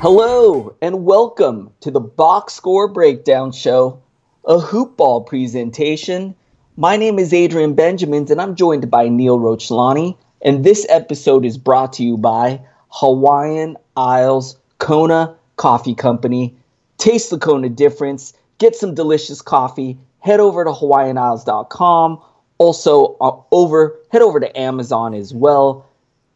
[0.00, 4.00] Hello and welcome to the Box Score Breakdown Show,
[4.46, 6.34] a hoopball presentation.
[6.74, 10.16] My name is Adrian Benjamins and I'm joined by Neil Rochlani.
[10.40, 16.56] And this episode is brought to you by Hawaiian Isles Kona Coffee Company.
[16.96, 22.22] Taste the Kona difference, get some delicious coffee, head over to hawaiianisles.com.
[22.56, 25.84] Also, uh, over head over to Amazon as well.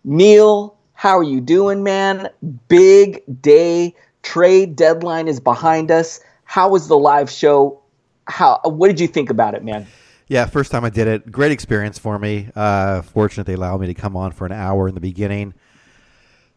[0.05, 2.31] Neil, how are you doing, man?
[2.67, 3.95] Big day.
[4.23, 6.19] Trade deadline is behind us.
[6.45, 7.83] How was the live show?
[8.27, 9.87] How what did you think about it, man?
[10.29, 11.31] Yeah, first time I did it.
[11.31, 12.49] Great experience for me.
[12.57, 15.53] Uh, fortunate they allowed me to come on for an hour in the beginning.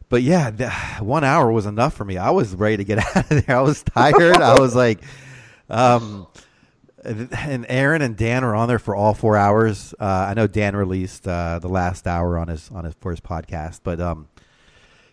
[0.07, 0.69] But yeah, the,
[1.03, 2.17] one hour was enough for me.
[2.17, 3.57] I was ready to get out of there.
[3.57, 4.37] I was tired.
[4.37, 5.01] I was like,
[5.69, 6.25] um,
[7.03, 9.93] and Aaron and Dan were on there for all four hours.
[9.99, 13.19] Uh, I know Dan released uh, the last hour on his on his for his
[13.19, 14.29] podcast, but um,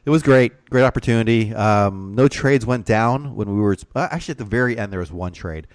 [0.04, 1.54] it was great, great opportunity.
[1.54, 4.92] Um, no trades went down when we were uh, actually at the very end.
[4.92, 5.66] There was one trade,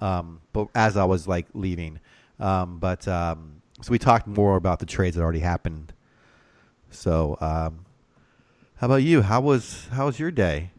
[0.00, 1.98] um, but as I was like leaving,
[2.38, 5.92] um, but um, so we talked more about the trades that already happened.
[6.90, 7.84] So, um,
[8.76, 9.22] how about you?
[9.22, 10.70] How was how was your day?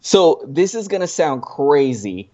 [0.00, 2.30] So this is gonna sound crazy.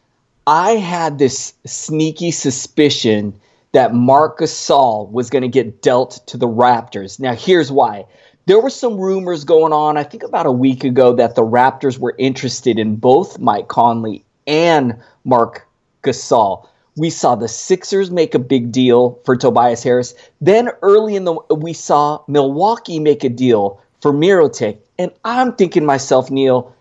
[0.46, 3.38] I had this sneaky suspicion
[3.72, 7.20] that Marc Gasol was going to get dealt to the Raptors.
[7.20, 8.06] Now, here's why.
[8.46, 11.98] There were some rumors going on, I think about a week ago, that the Raptors
[11.98, 15.66] were interested in both Mike Conley and Marc
[16.04, 16.68] Gasol.
[16.96, 20.14] We saw the Sixers make a big deal for Tobias Harris.
[20.40, 24.78] Then early in the we saw Milwaukee make a deal for Mirotic.
[24.96, 26.72] And I'm thinking myself, Neil,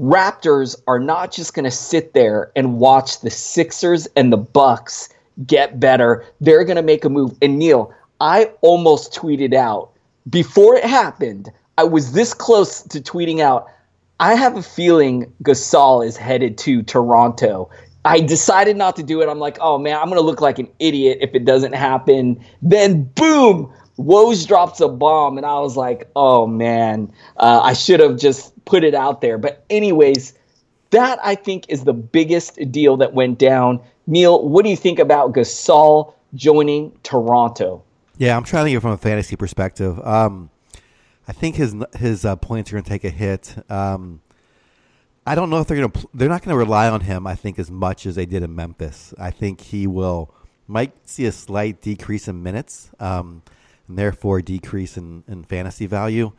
[0.00, 5.08] Raptors are not just going to sit there and watch the Sixers and the Bucks
[5.46, 6.24] get better.
[6.40, 7.38] They're going to make a move.
[7.40, 9.91] And Neil, I almost tweeted out
[10.28, 11.50] before it happened.
[11.78, 13.68] I was this close to tweeting out.
[14.20, 17.70] I have a feeling Gasol is headed to Toronto.
[18.04, 19.28] I decided not to do it.
[19.28, 22.44] I'm like, oh man, I'm going to look like an idiot if it doesn't happen.
[22.60, 28.00] Then, boom, Woj drops a bomb, and I was like, oh man, uh, I should
[28.00, 29.38] have just put it out there.
[29.38, 30.34] But anyways,
[30.90, 33.80] that I think is the biggest deal that went down.
[34.06, 37.84] Neil, what do you think about Gasol joining Toronto?
[38.22, 39.98] Yeah, I'm trying to think from a fantasy perspective.
[40.06, 40.48] Um,
[41.26, 43.56] I think his his uh, points are going to take a hit.
[43.68, 44.20] Um,
[45.26, 46.08] I don't know if they're going to.
[46.14, 47.26] They're not going to rely on him.
[47.26, 49.12] I think as much as they did in Memphis.
[49.18, 50.32] I think he will
[50.68, 53.42] might see a slight decrease in minutes, um,
[53.88, 56.30] and therefore decrease in, in fantasy value.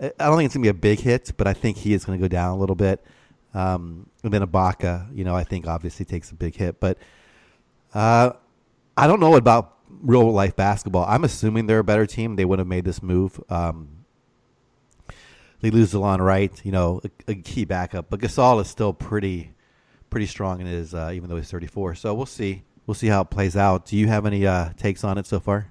[0.00, 2.04] I don't think it's going to be a big hit, but I think he is
[2.04, 3.04] going to go down a little bit.
[3.54, 6.98] Um, and then Ibaka, you know, I think obviously takes a big hit, but
[7.94, 8.32] uh,
[8.96, 11.04] I don't know about real life basketball.
[11.08, 12.36] I'm assuming they're a better team.
[12.36, 13.40] They would have made this move.
[13.48, 14.04] Um,
[15.60, 19.52] they lose Delon Wright, you know, a, a, key backup, but Gasol is still pretty,
[20.08, 21.96] pretty strong in his, uh, even though he's 34.
[21.96, 22.62] So we'll see.
[22.86, 23.86] We'll see how it plays out.
[23.86, 25.68] Do you have any uh, takes on it so far?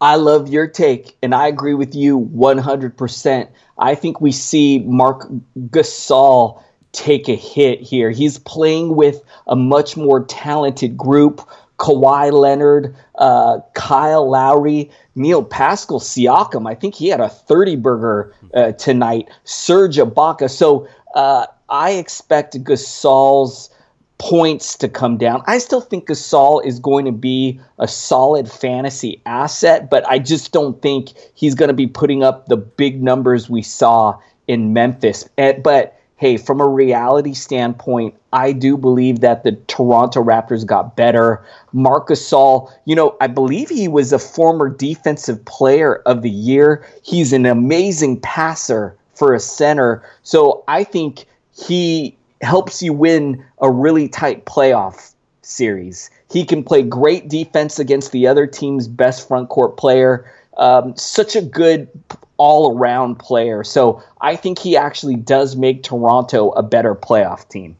[0.00, 3.48] I love your take, and I agree with you 100%.
[3.76, 5.28] I think we see Marc
[5.68, 8.10] Gasol take a hit here.
[8.10, 11.46] He's playing with a much more talented group.
[11.80, 16.68] Kawhi Leonard, uh, Kyle Lowry, Neil Pascal Siakam.
[16.68, 19.28] I think he had a 30 burger uh, tonight.
[19.44, 20.50] Serge Ibaka.
[20.50, 23.70] So uh, I expect Gasol's
[24.18, 25.42] points to come down.
[25.46, 30.52] I still think Gasol is going to be a solid fantasy asset, but I just
[30.52, 35.26] don't think he's going to be putting up the big numbers we saw in Memphis.
[35.38, 40.94] And, but hey, from a reality standpoint, I do believe that the Toronto Raptors got
[40.94, 41.42] better.
[41.72, 46.86] Marcus Gasol, you know, I believe he was a former defensive player of the year.
[47.02, 50.04] He's an amazing passer for a center.
[50.22, 51.24] So I think
[51.56, 56.10] he helps you win a really tight playoff series.
[56.30, 60.30] He can play great defense against the other team's best front court player.
[60.56, 61.88] Um, such a good
[62.36, 63.62] all around player.
[63.62, 67.76] So I think he actually does make Toronto a better playoff team.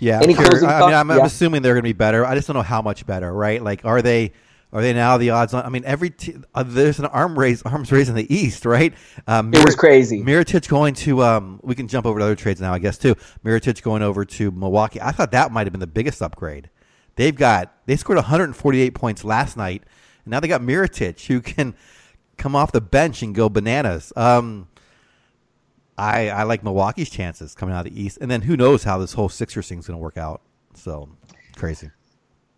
[0.00, 0.44] Yeah, Any sure.
[0.46, 1.18] closing I mean, I'm, yeah.
[1.18, 2.26] I'm assuming they're going to be better.
[2.26, 3.62] I just don't know how much better, right?
[3.62, 4.32] Like, are they?
[4.72, 5.64] Are they now the odds on?
[5.64, 8.94] I mean, every t- uh, there's an arm raise, arms raise in the East, right?
[9.26, 10.22] Um, Mir- it was crazy.
[10.22, 11.22] Mirotic going to.
[11.22, 13.14] Um, we can jump over to other trades now, I guess too.
[13.44, 15.00] Mirotic going over to Milwaukee.
[15.00, 16.70] I thought that might have been the biggest upgrade.
[17.16, 19.82] They've got they scored 148 points last night,
[20.24, 21.74] and now they got Mirotic who can
[22.36, 24.12] come off the bench and go bananas.
[24.16, 24.68] Um,
[25.98, 28.98] I I like Milwaukee's chances coming out of the East, and then who knows how
[28.98, 30.42] this whole Sixers thing's going to work out.
[30.74, 31.08] So
[31.56, 31.90] crazy.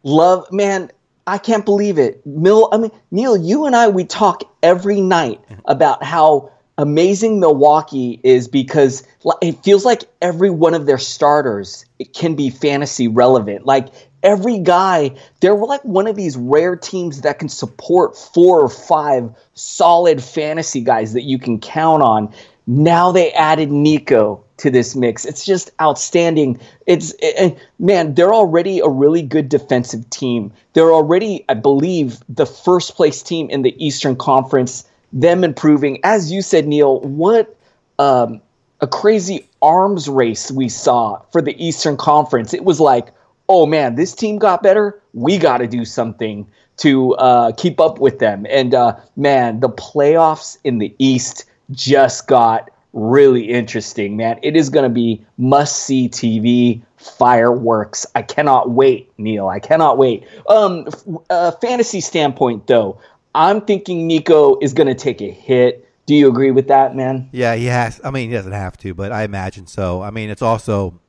[0.03, 0.91] Love, man.
[1.27, 2.25] I can't believe it.
[2.27, 8.21] Mill, I mean, Neil, you and I, we talk every night about how amazing Milwaukee
[8.23, 9.05] is because
[9.41, 13.65] it feels like every one of their starters it can be fantasy relevant.
[13.65, 13.89] Like
[14.25, 19.31] every guy, they're like one of these rare teams that can support four or five
[19.53, 22.35] solid fantasy guys that you can count on.
[22.67, 25.25] Now they added Nico to this mix.
[25.25, 26.59] It's just outstanding.
[26.87, 30.53] It's it, man, they're already a really good defensive team.
[30.73, 34.89] They're already, I believe, the first place team in the Eastern Conference.
[35.13, 37.01] Them improving, as you said, Neil.
[37.01, 37.57] What
[37.99, 38.41] um,
[38.81, 42.55] a crazy arms race we saw for the Eastern Conference.
[42.55, 43.09] It was like
[43.49, 45.01] oh man, this team got better.
[45.13, 46.49] We got to do something
[46.79, 48.47] to uh, keep up with them.
[48.51, 54.39] And uh, man, the playoffs in the East just got really interesting, man.
[54.43, 58.07] It is going to be must see TV fireworks.
[58.15, 59.49] I cannot wait, Neil.
[59.49, 60.27] I cannot wait.
[60.49, 60.89] Um,
[61.31, 63.01] uh, fantasy standpoint, though,
[63.35, 65.89] I'm thinking Nico is going to take a hit.
[66.07, 67.29] Do you agree with that, man?
[67.33, 68.01] Yeah, he has.
[68.05, 70.03] I mean, he doesn't have to, but I imagine so.
[70.03, 71.01] I mean, it's also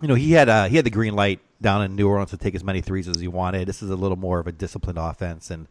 [0.00, 2.36] you know, he had uh, he had the green light down in New Orleans to
[2.36, 3.68] take as many threes as he wanted.
[3.68, 5.68] This is a little more of a disciplined offense, and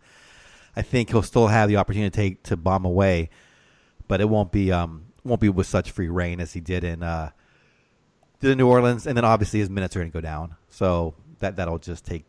[0.75, 3.29] I think he'll still have the opportunity to take to bomb away,
[4.07, 7.03] but it won't be um won't be with such free reign as he did in
[7.03, 7.31] uh
[8.39, 11.15] did in New Orleans, and then obviously his minutes are going to go down, so
[11.39, 12.25] that that'll just take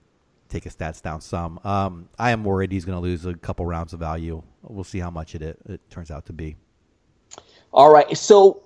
[0.48, 1.60] take his stats down some.
[1.64, 4.42] Um, I am worried he's going to lose a couple rounds of value.
[4.62, 6.56] We'll see how much it it turns out to be.
[7.72, 8.62] All right, so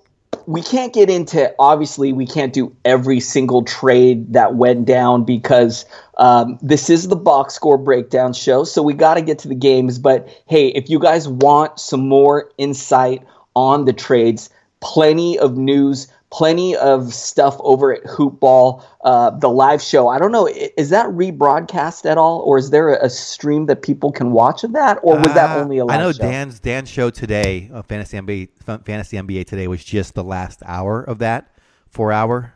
[0.47, 5.85] we can't get into obviously we can't do every single trade that went down because
[6.17, 9.55] um, this is the box score breakdown show so we got to get to the
[9.55, 9.97] games.
[9.97, 13.23] But hey if you guys want some more insight
[13.55, 14.49] on the trades
[14.81, 20.07] plenty of news plenty of stuff over at Hoopball, uh, the live show.
[20.07, 24.11] I don't know, is that rebroadcast at all, or is there a, stream that people
[24.11, 26.23] can watch of that, or was uh, that only a live I know show?
[26.23, 31.03] Dan's Dan's show today, uh, Fantasy NBA, Fantasy NBA today, was just the last hour
[31.03, 31.51] of that
[31.89, 32.53] four hour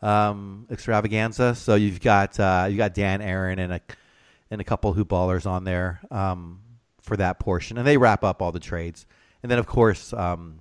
[0.00, 1.54] um, extravaganza.
[1.54, 3.80] So you've got uh, you got Dan, Aaron, and a
[4.50, 6.00] and a couple hoopballers on there.
[6.10, 6.60] Um,
[7.04, 9.06] for that portion, and they wrap up all the trades.
[9.42, 10.60] And then, of course, um,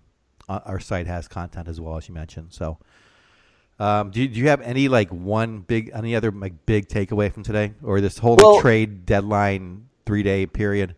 [0.49, 2.47] our site has content as well as you mentioned.
[2.51, 2.77] So,
[3.79, 7.31] um, do, you, do you have any like one big, any other like big takeaway
[7.31, 10.95] from today, or this whole like, trade deadline three day period?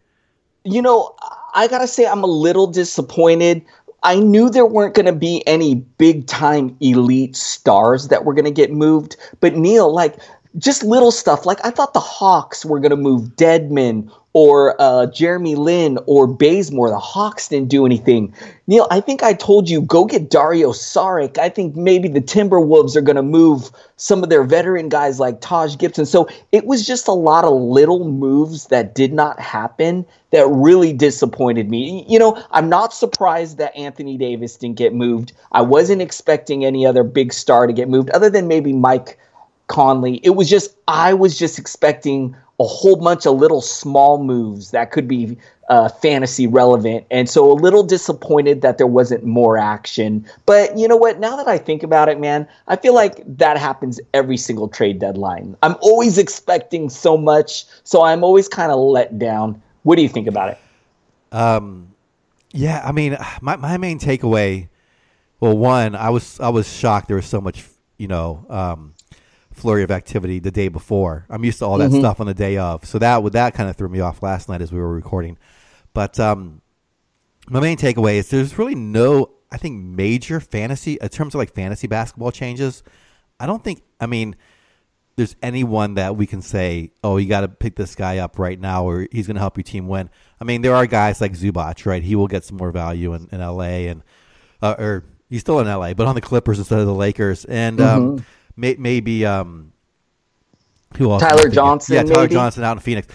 [0.64, 1.16] You know,
[1.54, 3.64] I gotta say, I'm a little disappointed.
[4.04, 8.46] I knew there weren't going to be any big time elite stars that were going
[8.46, 10.18] to get moved, but Neil, like
[10.58, 11.46] just little stuff.
[11.46, 16.28] Like I thought the Hawks were going to move Dedmon or uh, Jeremy Lin or
[16.28, 16.90] Bazemore.
[16.90, 18.34] The Hawks didn't do anything.
[18.68, 21.38] Neil, I think I told you go get Dario Saric.
[21.38, 25.40] I think maybe the Timberwolves are going to move some of their veteran guys like
[25.40, 26.06] Taj Gibson.
[26.06, 30.92] So it was just a lot of little moves that did not happen that really
[30.92, 32.06] disappointed me.
[32.10, 35.32] You know, I'm not surprised that Anthony Davis didn't get moved.
[35.54, 39.18] I wasn't expecting any other big star to get moved other than maybe Mike
[39.68, 40.20] Conley.
[40.24, 44.92] It was just I was just expecting a whole bunch of little small moves that
[44.92, 45.38] could be
[45.70, 50.26] uh, fantasy relevant, and so a little disappointed that there wasn't more action.
[50.46, 51.20] But you know what?
[51.20, 55.00] Now that I think about it, man, I feel like that happens every single trade
[55.00, 55.58] deadline.
[55.64, 59.62] I'm always expecting so much, so I'm always kind of let down.
[59.84, 60.58] What do you think about it?
[61.32, 61.94] Um,
[62.54, 64.70] yeah, I mean, my my main takeaway.
[65.40, 67.66] Well, one, I was I was shocked there was so much,
[67.98, 68.46] you know.
[68.50, 68.95] Um,
[69.56, 71.26] flurry of activity the day before.
[71.30, 72.00] I'm used to all that mm-hmm.
[72.00, 74.50] stuff on the day of, so that would that kind of threw me off last
[74.50, 75.38] night as we were recording.
[75.94, 76.62] But um,
[77.48, 81.54] my main takeaway is there's really no, I think, major fantasy in terms of like
[81.54, 82.84] fantasy basketball changes.
[83.40, 83.82] I don't think.
[84.00, 84.36] I mean,
[85.16, 88.60] there's anyone that we can say, oh, you got to pick this guy up right
[88.60, 90.10] now, or he's going to help your team win.
[90.40, 92.04] I mean, there are guys like Zubac, right?
[92.04, 94.04] He will get some more value in, in LA, and
[94.62, 97.80] uh, or he's still in LA, but on the Clippers instead of the Lakers, and.
[97.80, 98.18] Um, mm-hmm.
[98.18, 99.72] Um, may, maybe um,
[100.98, 101.22] who else?
[101.22, 101.96] Tyler Johnson.
[101.96, 102.34] Yeah, Tyler maybe?
[102.34, 103.08] Johnson out in Phoenix.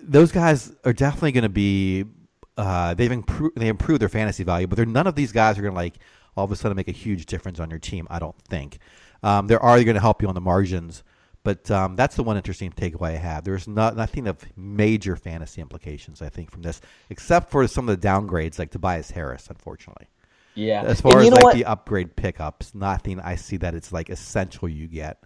[0.00, 2.04] Those guys are definitely going to be.
[2.56, 3.56] Uh, they've improved.
[3.56, 5.94] They improved their fantasy value, but they're none of these guys are going to like
[6.36, 8.06] all of a sudden make a huge difference on your team.
[8.10, 8.78] I don't think.
[9.22, 11.04] Um, they're already going to help you on the margins,
[11.44, 13.44] but um, that's the one interesting takeaway I have.
[13.44, 18.00] There's not nothing of major fantasy implications, I think, from this, except for some of
[18.00, 20.08] the downgrades like Tobias Harris, unfortunately.
[20.54, 20.82] Yeah.
[20.82, 21.54] As far as like what?
[21.54, 25.22] the upgrade pickups, nothing I see that it's like essential you get.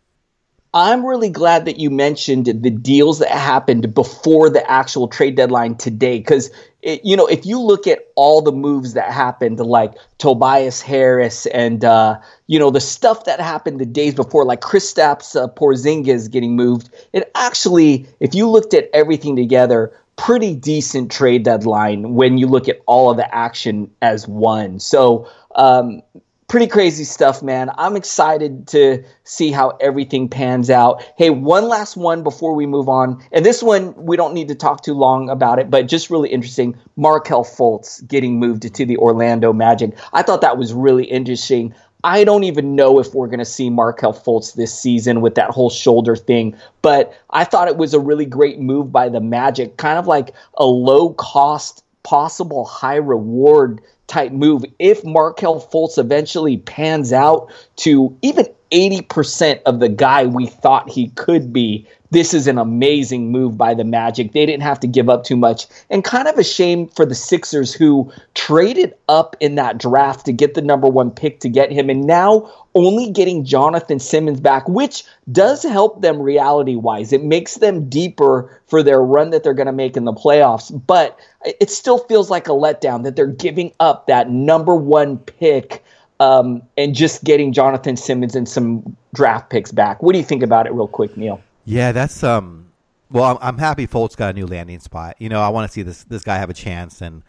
[0.74, 5.76] I'm really glad that you mentioned the deals that happened before the actual trade deadline
[5.76, 6.18] today.
[6.18, 6.50] Because,
[6.82, 11.82] you know, if you look at all the moves that happened, like Tobias Harris and,
[11.82, 16.56] uh, you know, the stuff that happened the days before, like Kristaps uh, Porzingis getting
[16.56, 22.46] moved, it actually, if you looked at everything together, pretty decent trade deadline when you
[22.46, 24.80] look at all of the action as one.
[24.80, 26.02] So, um,
[26.48, 27.70] pretty crazy stuff, man.
[27.76, 31.02] I'm excited to see how everything pans out.
[31.16, 33.22] Hey, one last one before we move on.
[33.32, 36.28] And this one, we don't need to talk too long about it, but just really
[36.28, 36.78] interesting.
[36.96, 39.96] Markelle Fultz getting moved to the Orlando Magic.
[40.12, 41.74] I thought that was really interesting.
[42.04, 45.50] I don't even know if we're going to see Markelle Fultz this season with that
[45.50, 49.76] whole shoulder thing, but I thought it was a really great move by the Magic,
[49.76, 54.64] kind of like a low cost, possible high reward type move.
[54.78, 61.08] If Markelle Fultz eventually pans out to even 80% of the guy we thought he
[61.10, 64.32] could be, this is an amazing move by the Magic.
[64.32, 65.66] They didn't have to give up too much.
[65.90, 70.32] And kind of a shame for the Sixers who traded up in that draft to
[70.32, 71.90] get the number one pick to get him.
[71.90, 77.12] And now only getting Jonathan Simmons back, which does help them reality wise.
[77.12, 80.70] It makes them deeper for their run that they're going to make in the playoffs.
[80.86, 85.82] But it still feels like a letdown that they're giving up that number one pick.
[86.18, 90.02] Um, and just getting Jonathan Simmons and some draft picks back.
[90.02, 91.42] What do you think about it, real quick, Neil?
[91.66, 92.72] Yeah, that's um.
[93.10, 95.16] Well, I'm, I'm happy Fultz got a new landing spot.
[95.18, 97.22] You know, I want to see this this guy have a chance, and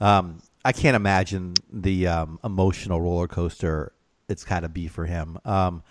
[0.00, 3.92] um, I can't imagine the um, emotional roller coaster
[4.28, 5.38] it's kind of be for him.
[5.44, 5.84] Um,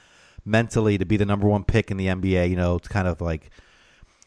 [0.43, 3.21] mentally, to be the number one pick in the NBA, you know, it's kind of
[3.21, 3.49] like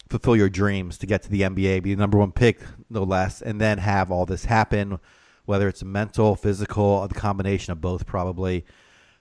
[0.08, 3.42] fulfill your dreams to get to the NBA, be the number one pick, no less,
[3.42, 4.98] and then have all this happen,
[5.44, 8.64] whether it's mental, physical, the combination of both, probably.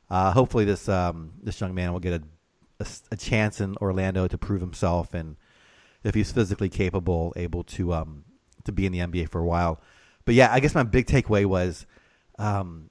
[0.09, 2.23] Uh, hopefully, this um, this young man will get a
[2.79, 5.35] a, a, chance in Orlando to prove himself, and
[6.03, 8.23] if he's physically capable, able to um,
[8.65, 9.81] to be in the NBA for a while.
[10.25, 11.85] But yeah, I guess my big takeaway was
[12.37, 12.89] um,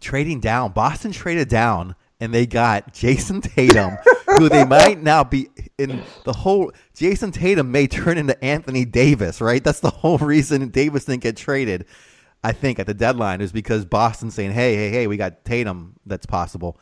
[0.00, 0.72] trading down.
[0.72, 3.96] Boston traded down, and they got Jayson Tatum,
[4.38, 6.72] who they might now be in the whole.
[6.94, 9.62] Jayson Tatum may turn into Anthony Davis, right?
[9.62, 11.86] That's the whole reason Davis didn't get traded.
[12.42, 15.96] I think at the deadline is because Boston's saying, "Hey, hey, hey, we got Tatum.
[16.06, 16.78] That's possible."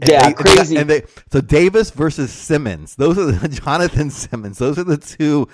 [0.00, 0.76] And yeah, they, crazy.
[0.76, 2.96] And they, so Davis versus Simmons.
[2.96, 4.58] Those are the Jonathan Simmons.
[4.58, 5.48] Those are the two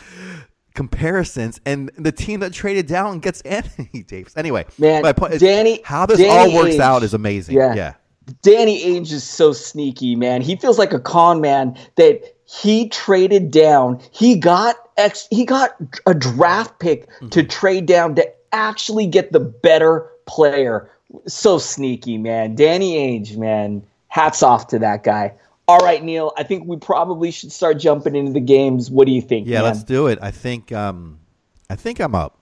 [0.74, 4.36] comparisons, and the team that traded down gets Anthony Davis.
[4.36, 6.80] Anyway, Man, my point is, Danny- how this Danny all works Ainge.
[6.80, 7.56] out is amazing.
[7.56, 7.74] Yeah.
[7.74, 7.94] yeah.
[8.42, 10.42] Danny Ainge is so sneaky, man.
[10.42, 14.00] He feels like a con man that he traded down.
[14.10, 15.76] He got ex- he got
[16.06, 17.48] a draft pick to mm-hmm.
[17.48, 20.90] trade down to actually get the better player.
[21.26, 22.54] So sneaky, man.
[22.54, 23.82] Danny Ainge, man.
[24.08, 25.34] Hats off to that guy.
[25.68, 26.32] All right, Neil.
[26.36, 28.90] I think we probably should start jumping into the games.
[28.90, 29.46] What do you think?
[29.46, 29.64] Yeah, man?
[29.64, 30.18] let's do it.
[30.22, 31.20] I think um,
[31.68, 32.38] I think I'm up.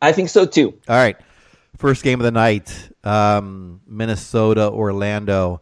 [0.00, 0.72] I think so too.
[0.88, 1.16] All right.
[1.76, 5.60] First game of the night, um, Minnesota, Orlando.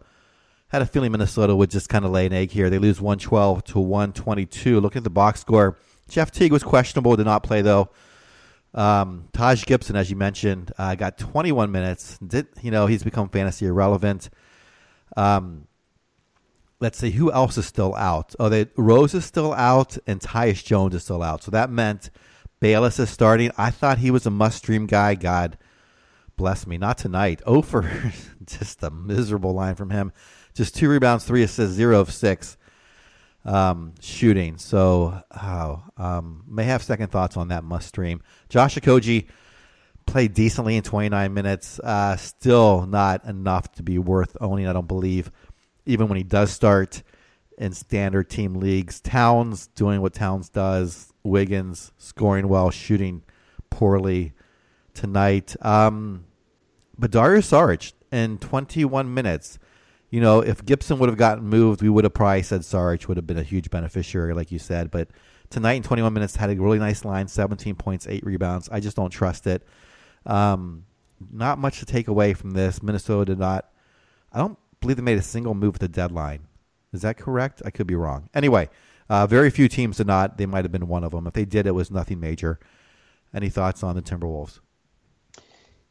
[0.69, 2.71] Had a feeling Minnesota would just kind of lay an egg here.
[2.71, 4.81] They lose 112 to 122.
[4.81, 5.77] Looking at the box score,
[6.09, 7.91] Jeff Teague was questionable, did not play though.
[8.75, 12.19] Um, Taj Gibson, as you mentioned, uh, got 21 minutes.
[12.19, 14.29] Did you know he's become fantasy irrelevant?
[15.17, 15.67] Um,
[16.81, 18.35] let's see who else is still out.
[18.39, 21.43] Oh, they, Rose is still out, and Tyus Jones is still out.
[21.43, 22.11] So that meant
[22.61, 23.51] Bayless is starting.
[23.57, 25.15] I thought he was a must-stream guy.
[25.15, 25.59] God
[26.37, 27.43] bless me, not tonight.
[27.47, 27.91] Oh, for
[28.47, 30.13] just a miserable line from him.
[30.55, 32.57] Just two rebounds, three assists, zero of six
[33.45, 34.59] um, shooting.
[34.59, 38.23] So, oh, um, may have second thoughts on that must stream.
[38.49, 39.29] Josh Okogie
[40.07, 41.79] played decently in 29 minutes.
[41.81, 45.31] Uh, still not enough to be worth owning, I don't believe,
[45.85, 47.03] even when he does start
[47.59, 49.01] in standard team leagues.
[49.01, 51.13] Towns doing what Towns does.
[51.23, 53.23] Wiggins scoring well, shooting
[53.71, 54.33] poorly
[54.95, 55.57] tonight.
[55.65, 56.25] Um,
[56.99, 59.59] but Dario Saric in 21 minutes.
[60.11, 63.17] You know, if Gibson would have gotten moved, we would have probably said Saric would
[63.17, 64.91] have been a huge beneficiary, like you said.
[64.91, 65.09] But
[65.51, 68.69] tonight in 21 minutes, had a really nice line, 17 points, eight rebounds.
[68.71, 69.67] I just don't trust it.
[70.27, 70.85] Um,
[71.33, 72.83] not much to take away from this.
[72.83, 73.71] Minnesota did not.
[74.33, 76.47] I don't believe they made a single move at the deadline.
[76.93, 77.63] Is that correct?
[77.65, 78.29] I could be wrong.
[78.35, 78.69] Anyway,
[79.09, 80.39] uh, very few teams did not.
[80.39, 81.27] They might have been one of them.
[81.27, 82.59] If they did, it was nothing major.
[83.35, 84.61] Any thoughts on the Timberwolves?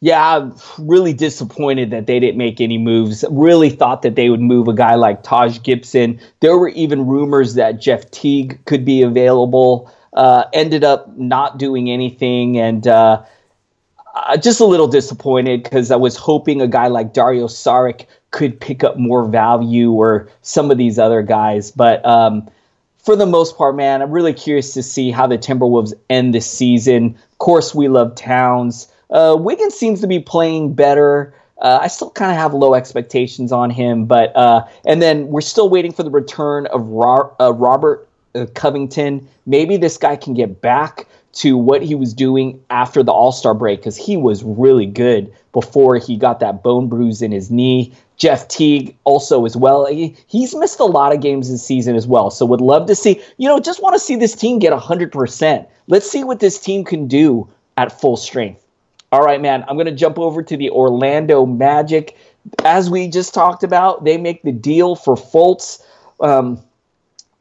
[0.01, 3.23] Yeah, I'm really disappointed that they didn't make any moves.
[3.31, 6.19] Really thought that they would move a guy like Taj Gibson.
[6.41, 9.91] There were even rumors that Jeff Teague could be available.
[10.13, 13.23] Uh, ended up not doing anything, and uh,
[14.15, 18.59] uh, just a little disappointed because I was hoping a guy like Dario Saric could
[18.59, 21.71] pick up more value or some of these other guys.
[21.71, 22.49] But um,
[22.97, 26.49] for the most part, man, I'm really curious to see how the Timberwolves end this
[26.49, 27.17] season.
[27.33, 28.87] Of course, we love Towns.
[29.09, 31.33] Uh, Wiggins seems to be playing better.
[31.61, 35.41] Uh, I still kind of have low expectations on him, but uh, and then we're
[35.41, 39.27] still waiting for the return of Ro- uh, Robert uh, Covington.
[39.45, 43.53] Maybe this guy can get back to what he was doing after the All Star
[43.53, 47.93] break because he was really good before he got that bone bruise in his knee.
[48.17, 49.85] Jeff Teague also as well.
[49.85, 52.31] He, he's missed a lot of games this season as well.
[52.31, 55.67] So would love to see, you know, just want to see this team get 100%.
[55.87, 58.65] Let's see what this team can do at full strength.
[59.11, 62.17] All right, man, I'm going to jump over to the Orlando Magic.
[62.63, 65.81] As we just talked about, they make the deal for Fultz.
[66.21, 66.63] Um,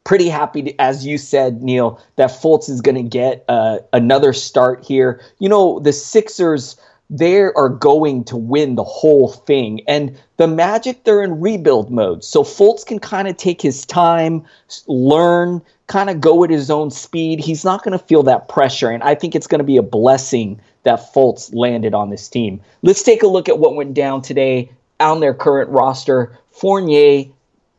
[0.05, 4.33] pretty happy, to, as you said, Neil, that Fultz is going to get uh, another
[4.33, 5.23] start here.
[5.39, 6.77] You know, the Sixers,
[7.11, 9.81] they are going to win the whole thing.
[9.89, 12.23] And the Magic, they're in rebuild mode.
[12.23, 14.45] So Fultz can kind of take his time,
[14.87, 17.41] learn, kind of go at his own speed.
[17.41, 18.91] He's not going to feel that pressure.
[18.91, 22.61] And I think it's going to be a blessing that Fultz landed on this team.
[22.83, 26.39] Let's take a look at what went down today on their current roster.
[26.51, 27.25] Fournier,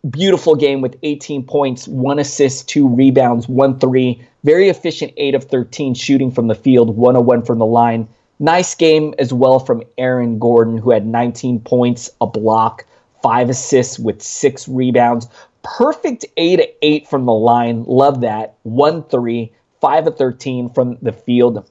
[0.09, 4.21] beautiful game with 18 points, one assist, two rebounds, one three.
[4.43, 8.07] Very efficient, 8 of 13 shooting from the field, 101 from the line.
[8.39, 12.85] Nice game as well from Aaron Gordon, who had 19 points, a block,
[13.23, 15.27] five assists with six rebounds.
[15.63, 17.85] Perfect 8 to 8 from the line.
[17.85, 18.55] Love that.
[18.63, 21.67] 1 3, 5 of 13 from the field.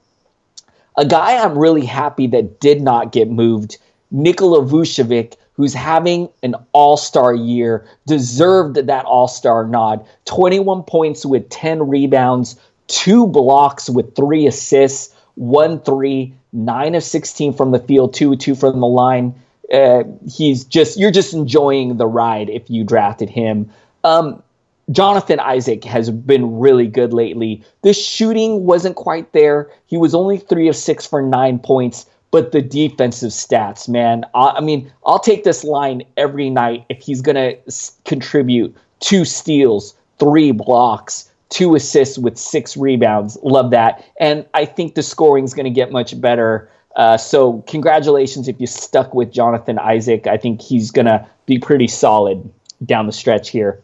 [0.97, 3.77] A guy I'm really happy that did not get moved,
[4.11, 10.05] Nikola Vucevic, who's having an all star year, deserved that all star nod.
[10.25, 17.53] 21 points with 10 rebounds, two blocks with three assists, one three, nine of 16
[17.53, 19.33] from the field, two two from the line.
[19.73, 23.69] Uh, he's just, you're just enjoying the ride if you drafted him.
[24.03, 24.43] Um,
[24.91, 27.63] Jonathan Isaac has been really good lately.
[27.81, 29.71] The shooting wasn't quite there.
[29.87, 34.25] He was only three of six for nine points, but the defensive stats, man.
[34.33, 38.75] I, I mean, I'll take this line every night if he's going to s- contribute
[38.99, 43.37] two steals, three blocks, two assists with six rebounds.
[43.41, 44.03] Love that.
[44.19, 46.69] And I think the scoring is going to get much better.
[46.97, 50.27] Uh, so, congratulations if you stuck with Jonathan Isaac.
[50.27, 52.51] I think he's going to be pretty solid
[52.85, 53.81] down the stretch here.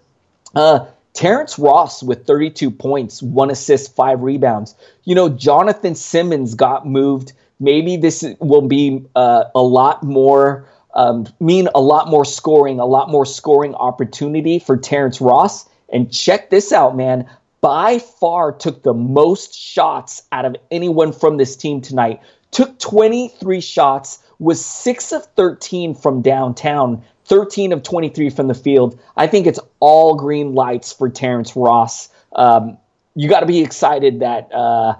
[0.55, 4.75] Uh, Terrence Ross with 32 points, one assist, five rebounds.
[5.05, 7.31] You know, Jonathan Simmons got moved.
[7.61, 12.85] Maybe this will be uh, a lot more, um, mean a lot more scoring, a
[12.85, 15.69] lot more scoring opportunity for Terrence Ross.
[15.89, 17.29] And check this out, man.
[17.61, 22.19] By far took the most shots out of anyone from this team tonight.
[22.49, 28.99] Took 23 shots, was 6 of 13 from downtown, 13 of 23 from the field.
[29.17, 32.09] I think it's all green lights for Terrence Ross.
[32.35, 32.79] Um,
[33.13, 34.95] you got to be excited that uh,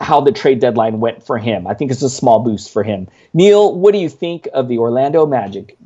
[0.00, 1.66] how the trade deadline went for him.
[1.66, 3.08] I think it's a small boost for him.
[3.32, 5.76] Neil, what do you think of the Orlando Magic?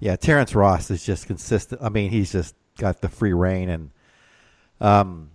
[0.00, 1.80] Yeah, Terrence Ross is just consistent.
[1.82, 3.90] I mean, he's just got the free reign, and
[4.80, 5.30] um,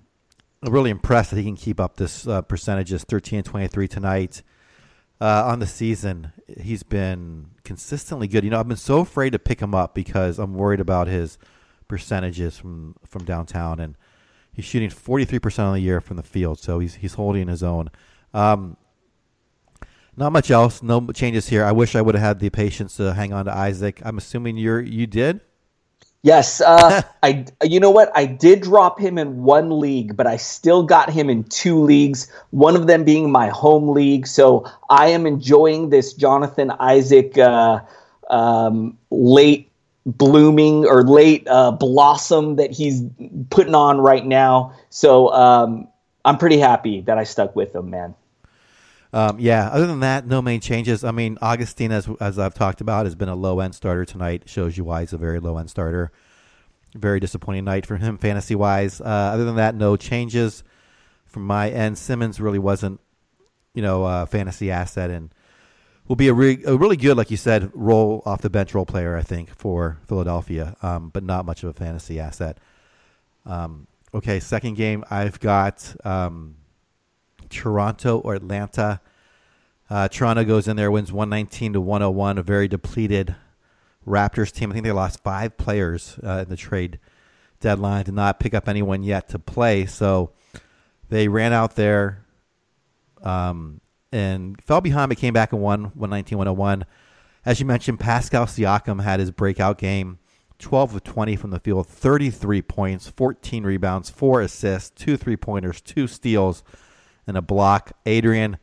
[0.61, 4.43] I'm really impressed that he can keep up this uh, percentages 13 23 tonight.
[5.21, 6.31] Uh, on the season,
[6.61, 8.43] he's been consistently good.
[8.43, 11.37] You know, I've been so afraid to pick him up because I'm worried about his
[11.87, 13.95] percentages from from downtown, and
[14.59, 17.63] he's shooting 43 percent on the year from the field, so he's he's holding his
[17.63, 17.89] own.
[18.33, 18.75] Um,
[20.17, 21.63] not much else, no changes here.
[21.63, 24.01] I wish I would have had the patience to hang on to Isaac.
[24.03, 25.39] I'm assuming you're you did.
[26.23, 27.45] Yes, uh, I.
[27.63, 28.11] You know what?
[28.13, 32.29] I did drop him in one league, but I still got him in two leagues.
[32.49, 34.27] One of them being my home league.
[34.27, 37.79] So I am enjoying this Jonathan Isaac uh,
[38.29, 39.68] um, late
[40.17, 43.03] blooming or late uh, blossom that he's
[43.49, 44.73] putting on right now.
[44.89, 45.87] So um,
[46.25, 48.15] I'm pretty happy that I stuck with him, man.
[49.11, 49.69] Um, yeah.
[49.69, 51.03] Other than that, no main changes.
[51.03, 54.43] I mean, Augustin, as as I've talked about, has been a low end starter tonight.
[54.45, 56.11] Shows you why he's a very low end starter.
[56.95, 59.01] Very disappointing night for him fantasy wise.
[59.01, 60.63] Uh, other than that, no changes
[61.25, 61.97] from my end.
[61.97, 62.99] Simmons really wasn't,
[63.73, 65.33] you know, a fantasy asset and
[66.09, 68.85] will be a, re- a really good, like you said, roll off the bench role
[68.85, 69.15] player.
[69.15, 72.57] I think for Philadelphia, um, but not much of a fantasy asset.
[73.45, 75.95] Um, okay, second game I've got.
[76.03, 76.55] Um,
[77.49, 79.01] Toronto or Atlanta.
[79.89, 82.37] Uh, Toronto goes in there, wins 119 to 101.
[82.37, 83.35] A very depleted
[84.05, 84.71] Raptors team.
[84.71, 86.99] I think they lost five players uh, in the trade
[87.59, 88.05] deadline.
[88.05, 90.31] Did not pick up anyone yet to play, so
[91.09, 92.25] they ran out there
[93.23, 96.85] um, and fell behind, but came back and won 119 101.
[97.45, 100.19] As you mentioned, Pascal Siakam had his breakout game.
[100.59, 105.79] 12 of 20 from the field, 33 points, 14 rebounds, 4 assists, 2 three pointers,
[105.79, 106.63] 2 steals,
[107.25, 107.93] and a block.
[108.05, 108.57] Adrian,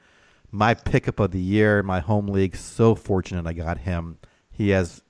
[0.51, 2.57] my pickup of the year in my home league.
[2.57, 4.19] So fortunate I got him.
[4.51, 5.03] He has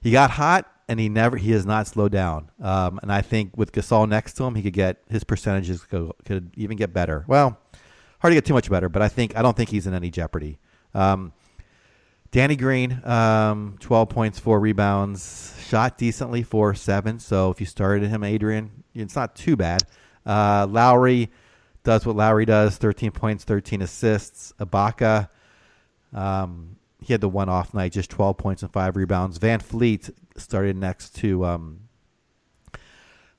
[0.00, 2.50] he got hot and he never he has not slowed down.
[2.60, 6.12] Um, and I think with Gasol next to him, he could get his percentages could,
[6.24, 7.24] could, even get better.
[7.26, 7.58] Well,
[8.24, 10.10] hard to get too much better, but I think I don't think he's in any
[10.10, 10.58] jeopardy.
[10.94, 11.34] Um,
[12.30, 17.18] Danny Green, um, 12 points, four rebounds, shot decently, four seven.
[17.18, 19.82] So if you started him, Adrian, it's not too bad.
[20.24, 21.28] Uh, Lowry,
[21.82, 24.54] does what Lowry does 13 points, 13 assists.
[24.58, 25.28] Ibaka,
[26.14, 29.38] um, he had the one off night, just 12 points and five rebounds.
[29.38, 31.80] VanVleet started next to um,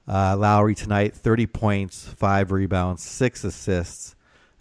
[0.07, 4.14] uh, Lowry tonight, 30 points, five rebounds, six assists.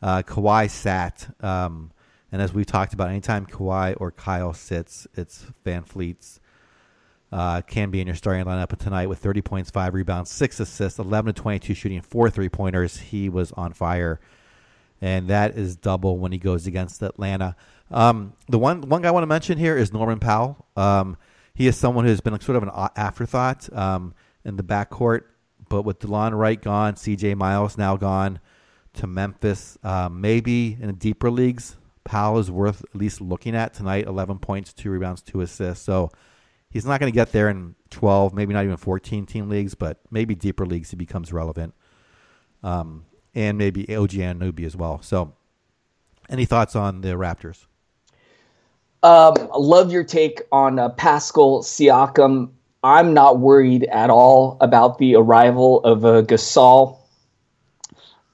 [0.05, 1.35] Uh, Kawhi sat.
[1.43, 1.91] Um,
[2.31, 6.41] and as we've talked about, anytime Kawhi or Kyle sits, it's VanVleet's
[7.33, 10.99] uh, can be in your starting lineup tonight with 30 points, five rebounds, six assists,
[10.99, 12.99] 11 to 22 shooting, four three pointers.
[12.99, 14.21] He was on fire,
[15.01, 17.57] and that is double when he goes against Atlanta.
[17.91, 20.67] Um, the one one guy I want to mention here is Norman Powell.
[20.77, 21.17] Um,
[21.55, 24.13] he is someone who's been sort of an afterthought um,
[24.45, 25.23] in the backcourt,
[25.71, 27.37] but with Delon Wright gone, C.J.
[27.37, 28.39] Miles now gone
[28.95, 34.07] to Memphis, uh, maybe in deeper leagues, Powell is worth at least looking at tonight.
[34.07, 35.85] 11 points, two rebounds, two assists.
[35.85, 36.11] So
[36.75, 40.01] He's not going to get there in 12, maybe not even 14 team leagues, but
[40.11, 41.73] maybe deeper leagues he becomes relevant.
[42.65, 45.01] Um, and maybe OG Anunoby as well.
[45.01, 45.35] So,
[46.29, 47.67] any thoughts on the Raptors?
[49.05, 52.51] Um, love your take on uh, Pascal Siakam.
[52.83, 56.99] I'm not worried at all about the arrival of uh, Gasol.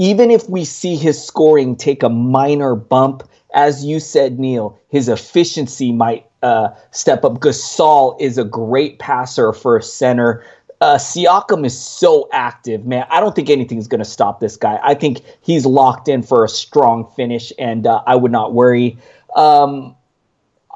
[0.00, 5.10] Even if we see his scoring take a minor bump, as you said, Neil, his
[5.10, 7.34] efficiency might uh, step up.
[7.40, 10.42] Gasol is a great passer for a center.
[10.80, 13.06] Uh, Siakam is so active, man.
[13.10, 14.80] I don't think anything's going to stop this guy.
[14.82, 18.96] I think he's locked in for a strong finish, and uh, I would not worry.
[19.36, 19.94] Um,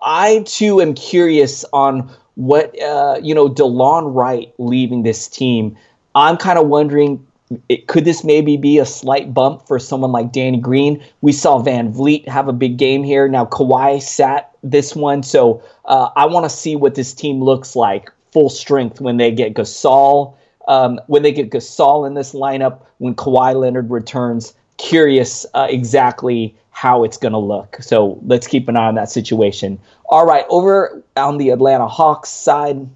[0.02, 5.78] I too am curious on what uh, you know, Delon Wright leaving this team.
[6.14, 7.26] I'm kind of wondering
[7.68, 11.02] it, could this maybe be a slight bump for someone like Danny Green?
[11.20, 13.28] We saw VanVleet have a big game here.
[13.28, 17.76] Now Kawhi sat this one, so uh, I want to see what this team looks
[17.76, 20.34] like full strength when they get Gasol,
[20.66, 26.56] Um, when they get Gasol in this lineup, when Kawhi Leonard returns, curious uh, exactly
[26.70, 27.76] how it's going to look.
[27.80, 29.78] So let's keep an eye on that situation.
[30.06, 32.88] All right, over on the Atlanta Hawks side,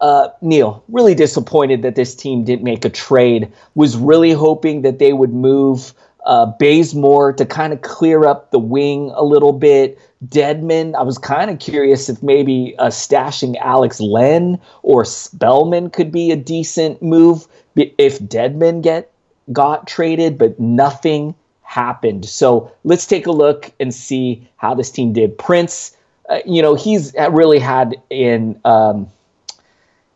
[0.00, 3.52] uh, Neil, really disappointed that this team didn't make a trade.
[3.74, 5.94] Was really hoping that they would move
[6.26, 9.98] uh, to kind of clear up the wing a little bit.
[10.26, 16.10] Dedmon, I was kind of curious if maybe uh, stashing Alex Len or Spellman could
[16.10, 19.12] be a decent move if Dedmon get
[19.52, 22.24] got traded, but nothing happened.
[22.24, 25.38] So let's take a look and see how this team did.
[25.38, 25.96] Prince,
[26.28, 28.60] uh, you know, he's really had in.
[28.64, 29.08] Um,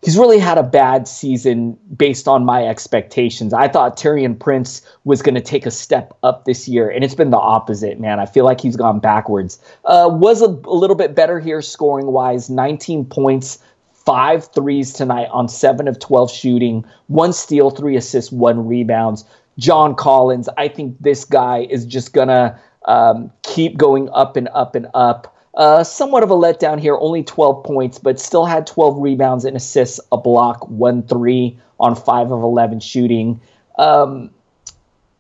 [0.03, 3.53] he's really had a bad season based on my expectations.
[3.53, 7.15] I thought Taurean Prince was going to take a step up this year, and it's
[7.15, 8.19] been the opposite, man.
[8.19, 9.59] I feel like he's gone backwards.
[9.85, 13.59] Uh, was a, a little bit better here scoring wise 19 points,
[13.93, 19.25] five threes tonight on seven of 12 shooting, one steal, three assists, one rebounds.
[19.59, 24.49] John Collins, I think this guy is just going to um, keep going up and
[24.55, 25.37] up and up.
[25.55, 29.57] Uh, somewhat of a letdown here, only 12 points, but still had 12 rebounds and
[29.57, 33.41] assists, a block, 1 3 on 5 of 11 shooting.
[33.79, 34.31] Um,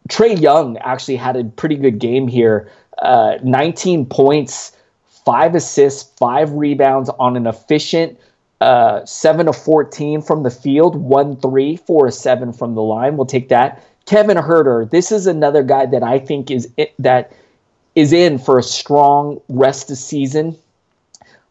[0.09, 4.77] Trae Young actually had a pretty good game here uh, 19 points,
[5.25, 8.19] 5 assists, 5 rebounds on an efficient
[8.61, 13.17] uh, 7 of 14 from the field, 1 3, 4 of 7 from the line.
[13.17, 13.83] We'll take that.
[14.07, 17.33] Kevin Huerter, this is another guy that I think is it, that
[18.01, 20.57] is in for a strong rest of season.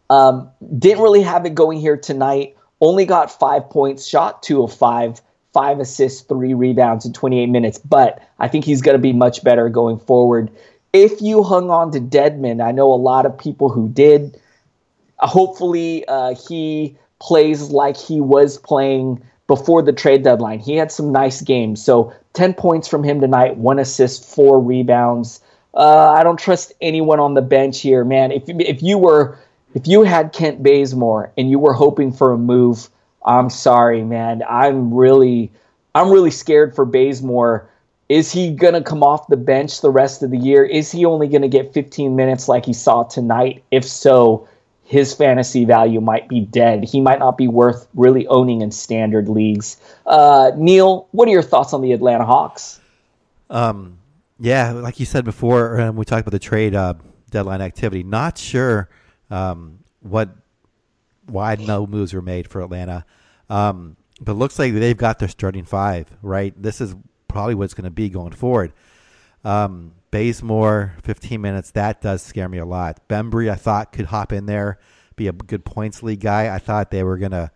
[0.09, 2.57] Um, didn't really have it going here tonight.
[2.81, 5.21] Only got five points, shot two of five,
[5.53, 7.77] five assists, three rebounds in 28 minutes.
[7.77, 10.49] But I think he's going to be much better going forward.
[10.91, 14.39] If you hung on to Dedmon, I know a lot of people who did.
[15.19, 20.59] Hopefully, uh, he plays like he was playing before the trade deadline.
[20.59, 21.83] He had some nice games.
[21.83, 25.41] So 10 points from him tonight, one assist, four rebounds.
[25.73, 28.31] Uh, I don't trust anyone on the bench here, man.
[28.31, 29.37] If if you were
[29.73, 32.89] if you had Kent Bazemore and you were hoping for a move,
[33.23, 34.43] I'm sorry, man.
[34.49, 35.51] I'm really
[35.93, 37.69] I'm really scared for Bazemore.
[38.07, 40.65] Is he gonna come off the bench the rest of the year?
[40.65, 43.63] Is he only gonna get 15 minutes like he saw tonight?
[43.69, 44.47] If so,
[44.89, 46.83] his fantasy value might be dead.
[46.83, 49.77] He might not be worth really owning in standard leagues.
[50.07, 52.79] Uh, Neil, what are your thoughts on the Atlanta Hawks?
[53.51, 53.99] Um,
[54.39, 56.93] yeah, like you said before, um, we talked about the trade uh,
[57.29, 58.03] deadline activity.
[58.03, 58.89] Not sure
[59.29, 60.29] um, what
[61.25, 63.05] why no moves were made for Atlanta,
[63.49, 66.07] um, but looks like they've got their starting five.
[66.21, 66.95] Right, this is
[67.27, 68.73] probably what's going to be going forward.
[69.43, 71.71] Um, Bazemore, 15 minutes.
[71.71, 73.07] That does scare me a lot.
[73.07, 74.79] Bembry, I thought could hop in there,
[75.15, 76.53] be a good points league guy.
[76.53, 77.51] I thought they were going to,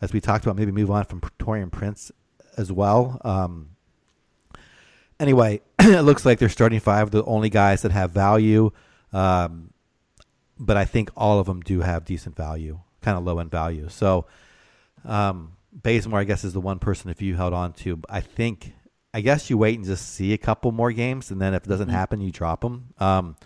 [0.00, 2.10] as we talked about, maybe move on from Taurean Prince
[2.56, 3.20] as well.
[3.24, 3.69] Um,
[5.20, 8.72] anyway, it looks like they're starting five, the only guys that have value.
[9.12, 9.72] Um,
[10.58, 13.88] but I think all of them do have decent value, kind of low end value.
[13.88, 14.26] So,
[15.04, 18.00] um, Bazemore, I guess, is the one person if you held on to.
[18.08, 18.74] I think,
[19.14, 21.68] I guess you wait and just see a couple more games, and then if it
[21.68, 21.96] doesn't mm-hmm.
[21.96, 22.88] happen, you drop him.
[22.98, 23.36] Um,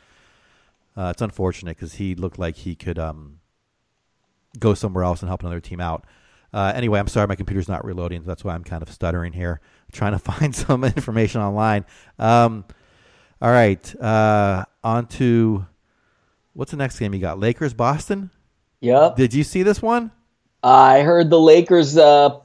[0.97, 3.41] uh, it's unfortunate because he looked like he could um,
[4.59, 6.05] go somewhere else and help another team out.
[6.53, 8.23] Uh, anyway, I'm sorry, my computer's not reloading.
[8.23, 9.61] So that's why I'm kind of stuttering here,
[9.95, 11.85] trying to find some information online.
[12.19, 12.65] Um,
[13.41, 15.67] all right, uh, on to
[16.53, 17.39] what's the next game you got?
[17.39, 18.31] Lakers, Boston.
[18.81, 19.17] Yep.
[19.17, 20.11] Did you see this one?
[20.63, 22.41] I heard the Lakers uh,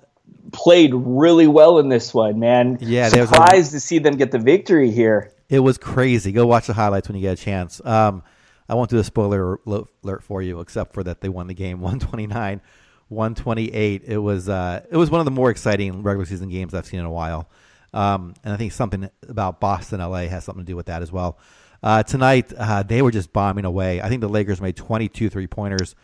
[0.52, 2.78] played really well in this one, man.
[2.82, 5.32] Yeah, surprised a, to see them get the victory here.
[5.50, 6.32] It was crazy.
[6.32, 7.84] Go watch the highlights when you get a chance.
[7.84, 8.24] Um,
[8.68, 11.82] I won't do a spoiler alert for you, except for that they won the game
[11.82, 12.62] 129
[13.10, 14.04] 128.
[14.06, 17.00] It was uh, it was one of the more exciting regular season games I've seen
[17.00, 17.50] in a while,
[17.94, 21.12] um, and I think something about Boston, LA has something to do with that as
[21.12, 21.38] well.
[21.82, 24.02] Uh, tonight uh, they were just bombing away.
[24.02, 25.96] I think the Lakers made 22 three pointers.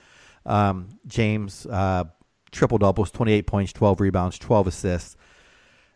[0.46, 2.06] Um, James uh,
[2.52, 5.18] triple doubles, 28 points, 12 rebounds, 12 assists.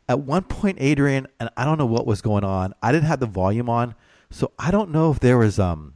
[0.08, 2.74] At one point, Adrian, and I don't know what was going on.
[2.82, 3.93] I didn't have the volume on,
[4.32, 5.93] so I don't know if there was um.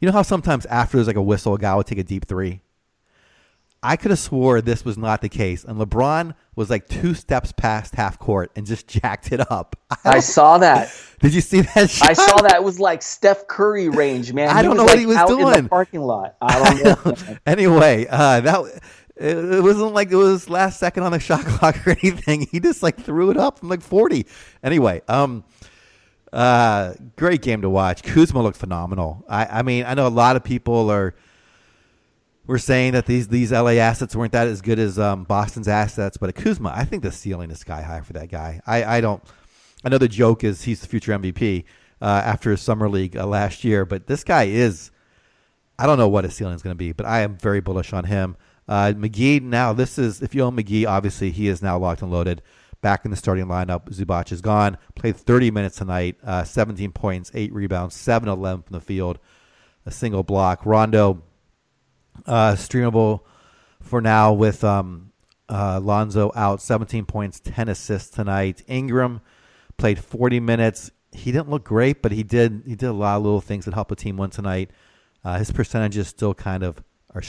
[0.00, 2.26] You know how sometimes after there's like a whistle, a guy would take a deep
[2.26, 2.62] three.
[3.82, 7.52] I could have swore this was not the case, and LeBron was like two steps
[7.52, 9.76] past half court and just jacked it up.
[10.04, 10.94] I, I saw that.
[11.20, 11.88] Did you see that?
[11.88, 12.10] Shot?
[12.10, 12.56] I saw that.
[12.56, 14.50] It was like Steph Curry range, man.
[14.50, 15.56] I don't know like what he was doing.
[15.56, 16.36] In the parking lot.
[16.42, 17.36] I don't know.
[17.46, 18.82] anyway, uh, that
[19.16, 22.48] it, it, wasn't like it was last second on the shot clock or anything.
[22.50, 24.26] He just like threw it up from like forty.
[24.62, 25.44] Anyway, um,
[26.32, 28.02] uh, great game to watch.
[28.02, 29.24] Kuzma looked phenomenal.
[29.28, 31.14] I, I mean, I know a lot of people are
[32.46, 36.16] we're saying that these these LA assets weren't that as good as um, Boston's assets,
[36.16, 38.60] but Kuzma, I think the ceiling is sky high for that guy.
[38.66, 39.22] I, I don't.
[39.82, 41.64] The joke is he's the future MVP
[42.02, 44.90] uh, after his summer league uh, last year, but this guy is.
[45.78, 47.94] I don't know what his ceiling is going to be, but I am very bullish
[47.94, 48.36] on him.
[48.68, 52.10] Uh, McGee now this is if you own McGee, obviously he is now locked and
[52.10, 52.42] loaded.
[52.82, 54.78] Back in the starting lineup, Zubac is gone.
[54.94, 59.18] Played 30 minutes tonight, uh, 17 points, eight rebounds, 7 11 from the field,
[59.84, 60.64] a single block.
[60.64, 61.22] Rondo
[62.26, 63.20] uh, streamable
[63.80, 65.12] for now with um,
[65.48, 68.62] uh, Lonzo out, 17 points, 10 assists tonight.
[68.68, 69.20] Ingram
[69.76, 70.90] played 40 minutes.
[71.12, 73.74] He didn't look great, but he did he did a lot of little things that
[73.74, 74.70] helped the team win tonight.
[75.24, 76.82] Uh, his percentages still kind of
[77.14, 77.22] are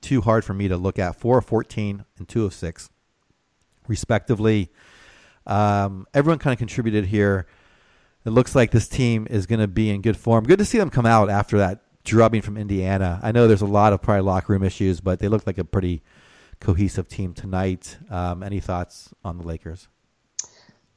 [0.00, 1.16] too hard for me to look at.
[1.16, 2.90] 4 of 14 and 2 of 6,
[3.86, 4.70] respectively.
[5.46, 7.46] Um, everyone kind of contributed here.
[8.24, 10.44] It looks like this team is going to be in good form.
[10.44, 13.20] Good to see them come out after that drubbing from Indiana.
[13.22, 15.64] I know there's a lot of probably locker room issues, but they look like a
[15.64, 16.02] pretty
[16.60, 17.98] cohesive team tonight.
[18.08, 19.88] Um, any thoughts on the Lakers?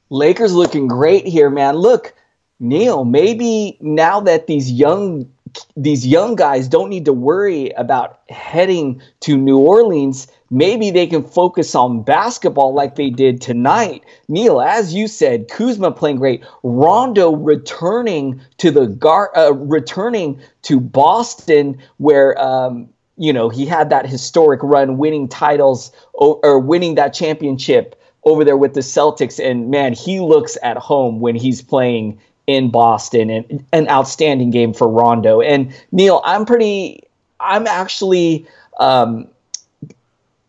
[0.10, 1.76] Lakers looking great here, man.
[1.76, 2.14] Look,
[2.60, 5.32] Neil, maybe now that these young
[5.76, 10.28] these young guys don't need to worry about heading to New Orleans.
[10.50, 14.04] Maybe they can focus on basketball like they did tonight.
[14.28, 16.44] Neil, as you said, Kuzma playing great.
[16.64, 23.90] Rondo returning to the gar, uh, returning to Boston, where um, you know he had
[23.90, 29.44] that historic run, winning titles or, or winning that championship over there with the Celtics.
[29.44, 34.74] And man, he looks at home when he's playing in Boston and an outstanding game
[34.74, 35.40] for Rondo.
[35.40, 37.04] And Neil, I'm pretty,
[37.40, 38.48] I'm actually,
[38.80, 39.28] um,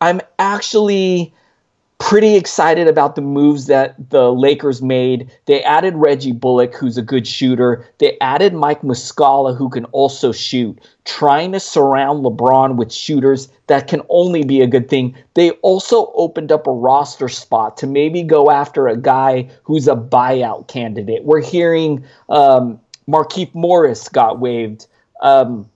[0.01, 1.35] I'm actually
[2.01, 5.31] pretty excited about the moves that the Lakers made.
[5.45, 7.87] They added Reggie Bullock, who's a good shooter.
[7.99, 13.87] They added Mike Muscala, who can also shoot, trying to surround LeBron with shooters that
[13.87, 15.15] can only be a good thing.
[15.35, 19.95] They also opened up a roster spot to maybe go after a guy who's a
[19.95, 21.25] buyout candidate.
[21.25, 24.87] We're hearing um, Markieff Morris got waived.
[25.21, 25.69] Um,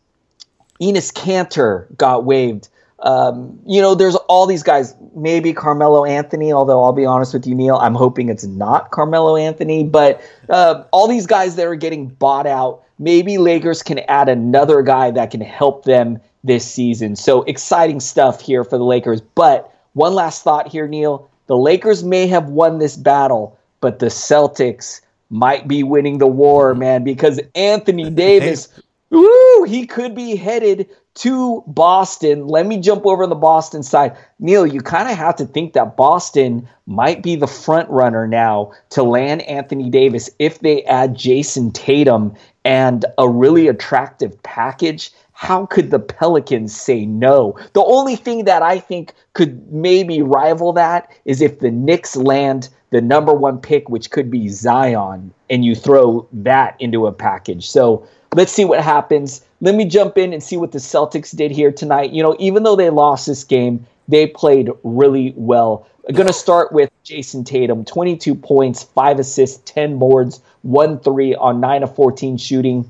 [0.80, 2.68] Enes Kanter got waived.
[3.05, 4.95] Um, you know, there's all these guys.
[5.14, 9.37] Maybe Carmelo Anthony, although I'll be honest with you, Neil, I'm hoping it's not Carmelo
[9.37, 9.85] Anthony.
[9.85, 14.83] But uh, all these guys that are getting bought out, maybe Lakers can add another
[14.83, 17.14] guy that can help them this season.
[17.14, 19.21] So exciting stuff here for the Lakers.
[19.21, 21.29] But one last thought here, Neil.
[21.47, 26.75] The Lakers may have won this battle, but the Celtics might be winning the war,
[26.75, 28.69] man, because Anthony Davis,
[29.11, 32.48] woo, he could be headed to Boston.
[32.48, 34.16] Let me jump over on the Boston side.
[34.38, 38.72] Neil, you kind of have to think that Boston might be the front runner now
[38.90, 45.12] to land Anthony Davis if they add Jayson Tatum and a really attractive package.
[45.33, 47.57] How could the Pelicans say no?
[47.72, 52.68] The only thing that I think could maybe rival that is if the Knicks land
[52.94, 57.68] the number one pick, which could be Zion, and you throw that into a package.
[57.68, 59.44] So let's see what happens.
[59.64, 62.11] Let me jump in and see what the Celtics did here tonight.
[62.11, 65.88] You know, even though they lost this game, they played really well.
[66.07, 71.35] I'm going to start with Jayson Tatum 22 points, 5 assists, 10 boards, 1 3
[71.37, 72.87] on 9 of 14 shooting,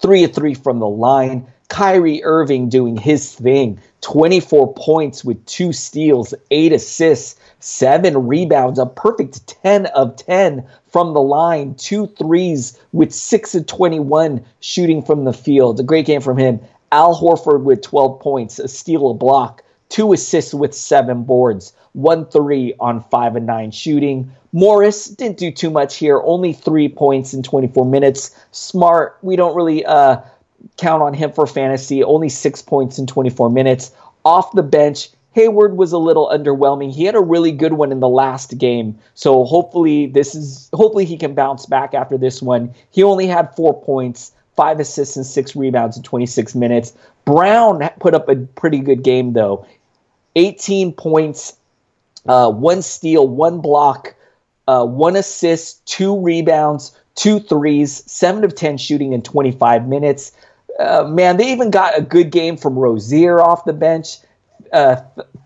[0.00, 1.46] 3 of 3 from the line.
[1.70, 8.86] Kyrie Irving doing his thing 24 points with two steals, eight assists, seven rebounds, a
[8.86, 15.24] perfect 10 of 10 from the line, two threes with six of 21 shooting from
[15.24, 15.78] the field.
[15.78, 16.60] A great game from him.
[16.92, 22.26] Al Horford with 12 points, a steal, a block, two assists with seven boards, one
[22.26, 24.30] three on five and nine shooting.
[24.52, 28.36] Morris didn't do too much here, only three points in 24 minutes.
[28.50, 30.20] Smart, we don't really uh,
[30.76, 33.92] count on him for fantasy, only six points in 24 minutes.
[34.24, 36.92] Off the bench, Hayward was a little underwhelming.
[36.92, 38.98] He had a really good one in the last game.
[39.14, 42.74] So hopefully this is hopefully he can bounce back after this one.
[42.90, 46.92] He only had 4 points, 5 assists and 6 rebounds in 26 minutes.
[47.24, 49.64] Brown put up a pretty good game though.
[50.36, 51.56] 18 points,
[52.26, 54.14] uh, one steal, one block,
[54.68, 60.32] uh, one assist, two rebounds, two threes, 7 of 10 shooting in 25 minutes.
[60.78, 64.18] Uh, man, they even got a good game from Rozier off the bench
[64.72, 64.96] uh,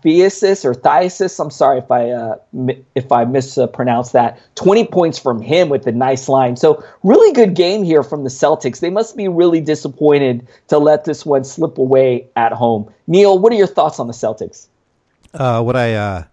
[0.01, 1.39] Theasis or Theasis.
[1.39, 2.37] I'm sorry if I uh,
[2.95, 4.39] if I mispronounced that.
[4.55, 6.55] 20 points from him with a nice line.
[6.55, 8.79] So really good game here from the Celtics.
[8.79, 12.93] They must be really disappointed to let this one slip away at home.
[13.07, 14.67] Neil, what are your thoughts on the Celtics?
[15.33, 16.23] Uh, what I uh,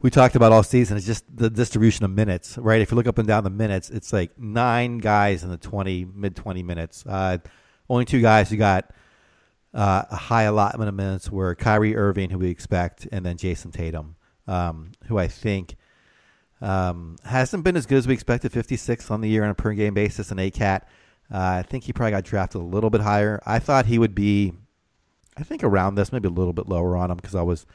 [0.00, 2.80] we talked about all season is just the distribution of minutes, right?
[2.80, 6.06] If you look up and down the minutes, it's like nine guys in the 20
[6.14, 7.04] mid 20 minutes.
[7.06, 7.38] Uh,
[7.88, 8.92] only two guys who got
[9.72, 13.72] uh, a high allotment of minutes were Kyrie Irving, who we expect, and then Jayson
[13.72, 14.16] Tatum,
[14.46, 15.76] um, who I think
[16.60, 18.52] um, hasn't been as good as we expected.
[18.52, 20.82] 56 on the year on a per game basis, an ACAT.
[21.32, 23.40] Uh, I think he probably got drafted a little bit higher.
[23.46, 24.52] I thought he would be,
[25.36, 27.66] I think around this, maybe a little bit lower on him because I was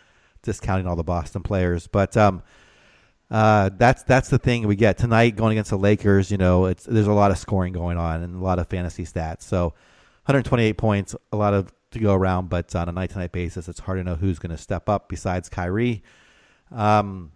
[0.41, 1.88] discounting all the Boston players.
[1.88, 2.43] But um,
[3.32, 6.30] uh, that's that's the thing we get tonight going against the Lakers.
[6.30, 9.06] You know, it's there's a lot of scoring going on and a lot of fantasy
[9.06, 9.43] stats.
[9.43, 9.68] So
[10.26, 13.67] 128 points, a lot of to go around, but on a night to night basis,
[13.67, 16.03] it's hard to know who's going to step up besides Kyrie.
[16.71, 17.31] Um,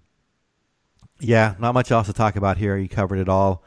[1.20, 2.78] yeah, not much else to talk about here.
[2.78, 3.64] You covered it all.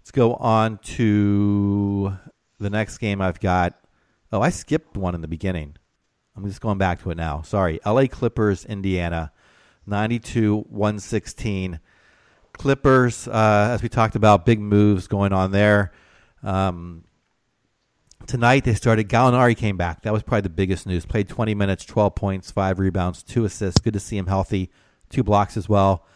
[0.00, 2.16] Let's go on to
[2.58, 3.78] the next game I've got.
[4.32, 5.76] Oh, I skipped one in the beginning.
[6.36, 7.42] I'm just going back to it now.
[7.42, 7.80] Sorry.
[7.84, 9.32] LA Clippers, Indiana,
[9.86, 11.80] 92 116.
[12.52, 15.92] Clippers, uh, as we talked about, big moves going on there.
[16.42, 17.04] Um,
[18.26, 19.08] tonight they started.
[19.08, 20.02] Gallinari came back.
[20.02, 21.06] That was probably the biggest news.
[21.06, 23.80] Played 20 minutes, 12 points, five rebounds, two assists.
[23.80, 24.70] Good to see him healthy.
[25.08, 26.06] Two blocks as well.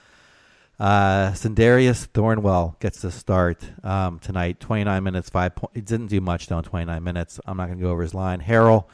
[0.79, 4.61] Uh, Sindarius Thornwell gets the start um, tonight.
[4.61, 5.75] 29 minutes, five points.
[5.83, 7.39] Didn't do much though in 29 minutes.
[7.47, 8.41] I'm not going to go over his line.
[8.41, 8.87] Harrell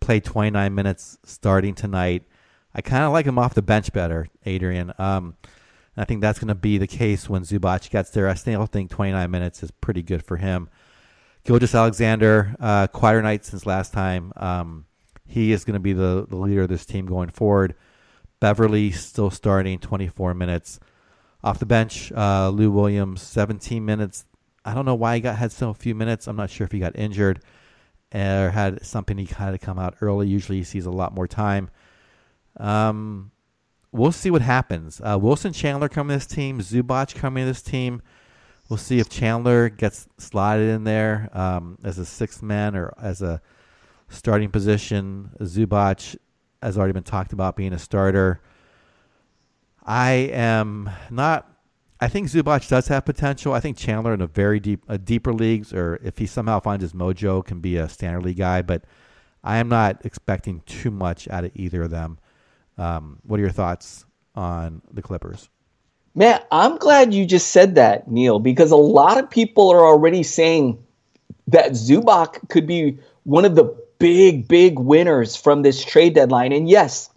[0.00, 2.24] played 29 minutes starting tonight.
[2.74, 4.92] I kind of like him off the bench better, Adrian.
[4.98, 5.36] Um,
[5.96, 8.28] I think that's going to be the case when Zubac gets there.
[8.28, 10.68] I still think 29 minutes is pretty good for him.
[11.50, 14.32] Gilgeous-Alexander, uh, quieter night since last time.
[14.36, 14.84] Um,
[15.26, 17.74] he is going to be the, the leader of this team going forward.
[18.38, 20.78] Beverley still starting 24 minutes.
[21.42, 24.26] Off the bench, uh, Lou Williams, 17 minutes.
[24.64, 26.28] I don't know why he got had so few minutes.
[26.28, 27.42] I'm not sure if he got injured
[28.14, 30.28] or had something he had to come out early.
[30.28, 31.68] Usually he sees a lot more time.
[32.58, 33.32] Um,
[33.90, 35.00] we'll see what happens.
[35.00, 38.02] Uh, Wilson Chandler coming to this team, Zubac coming to this team.
[38.70, 43.20] We'll see if Chandler gets slotted in there um, as a sixth man or as
[43.20, 43.42] a
[44.08, 45.32] starting position.
[45.40, 46.16] Zubac
[46.62, 48.40] has already been talked about being a starter.
[49.84, 51.50] I am not.
[52.00, 53.52] I think Zubac does have potential.
[53.52, 56.82] I think Chandler in a very deep, a deeper leagues, or if he somehow finds
[56.82, 58.62] his mojo, can be a standard league guy.
[58.62, 58.84] But
[59.42, 62.20] I am not expecting too much out of either of them.
[62.78, 64.06] Um, what are your thoughts
[64.36, 65.48] on the Clippers?
[66.14, 70.22] Man, I'm glad you just said that, Neil, because a lot of people are already
[70.22, 70.82] saying
[71.46, 76.52] that Zubac could be one of the big, big winners from this trade deadline.
[76.52, 77.10] And yes,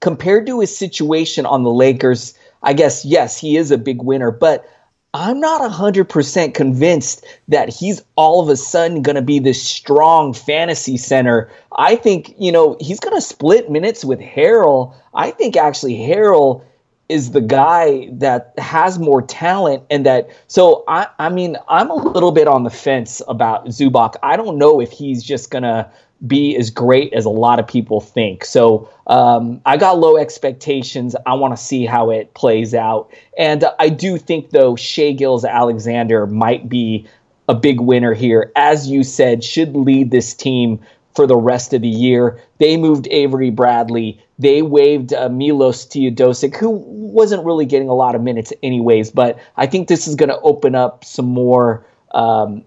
[0.00, 4.30] compared to his situation on the Lakers, I guess, yes, he is a big winner,
[4.30, 4.68] but
[5.14, 10.34] I'm not 100% convinced that he's all of a sudden going to be this strong
[10.34, 11.50] fantasy center.
[11.78, 14.94] I think, you know, he's going to split minutes with Harrell.
[15.14, 16.62] I think actually Harrell
[17.08, 21.94] is the guy that has more talent and that so I I mean I'm a
[21.94, 24.14] little bit on the fence about Zubac.
[24.22, 25.90] I don't know if he's just gonna
[26.26, 28.44] be as great as a lot of people think.
[28.44, 31.14] So um, I got low expectations.
[31.26, 33.12] I want to see how it plays out.
[33.36, 37.06] And I do think, though, Shai Gilgeous-Alexander might be
[37.48, 38.50] a big winner here.
[38.56, 40.80] As you said, should lead this team
[41.14, 42.40] for the rest of the year.
[42.58, 44.22] They moved Avery Bradley.
[44.38, 49.10] They waived uh, Milos Teodosic, who wasn't really getting a lot of minutes anyways.
[49.10, 51.86] But I think this is going to open up some more.
[52.12, 52.64] Um,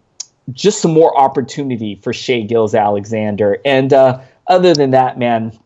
[0.51, 3.59] just some more opportunity for Shai Gilgeous-Alexander.
[3.65, 5.57] And uh, other than that, man,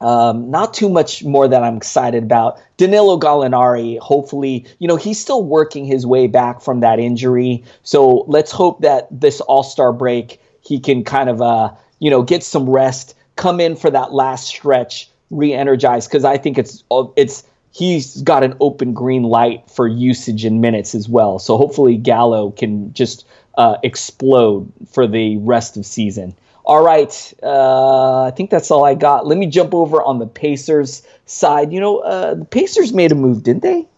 [0.00, 2.60] um, not too much more that I'm excited about.
[2.76, 7.64] Danilo Gallinari, hopefully, you know, he's still working his way back from that injury.
[7.82, 12.22] So let's hope that this All Star break, he can kind of, uh, you know,
[12.22, 16.06] get some rest, come in for that last stretch, re-energize.
[16.06, 16.84] Because I think it's
[17.16, 21.38] it's he's got an open green light for usage in minutes as well.
[21.38, 23.26] So hopefully Gallo can just
[23.56, 26.34] uh, explode for the rest of season.
[26.64, 29.26] All right, uh, I think that's all I got.
[29.26, 31.72] Let me jump over on the Pacers side.
[31.72, 33.88] You know, uh, the Pacers made a move, didn't they?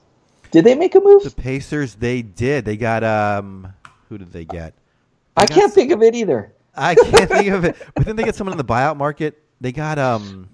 [0.53, 1.25] Did they make a move?
[1.25, 2.65] The Pacers, they did.
[2.65, 3.73] They got um,
[4.09, 4.75] who did they get?
[5.37, 6.53] They I got can't think of it either.
[6.77, 7.77] I can't think of it.
[7.95, 9.43] But then they get someone in the buyout market.
[9.61, 10.49] They got um,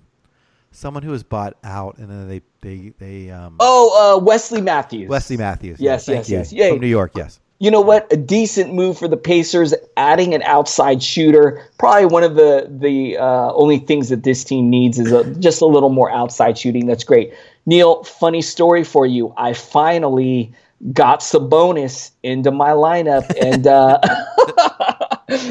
[0.77, 3.57] someone who was bought out, and then they they they um.
[3.61, 5.09] Oh, uh, Wesley Matthews.
[5.09, 5.81] Wesley Matthews.
[5.81, 6.53] Yes, yes, yes.
[6.53, 6.71] yes.
[6.71, 8.13] From New York, yes you know what?
[8.13, 11.63] A decent move for the Pacers, adding an outside shooter.
[11.79, 15.63] Probably one of the the uh, only things that this team needs is a, just
[15.63, 16.87] a little more outside shooting.
[16.87, 17.33] That's great.
[17.65, 19.33] Neil, funny story for you.
[19.39, 20.53] I finally
[20.93, 24.01] got Sabonis into my lineup, and uh,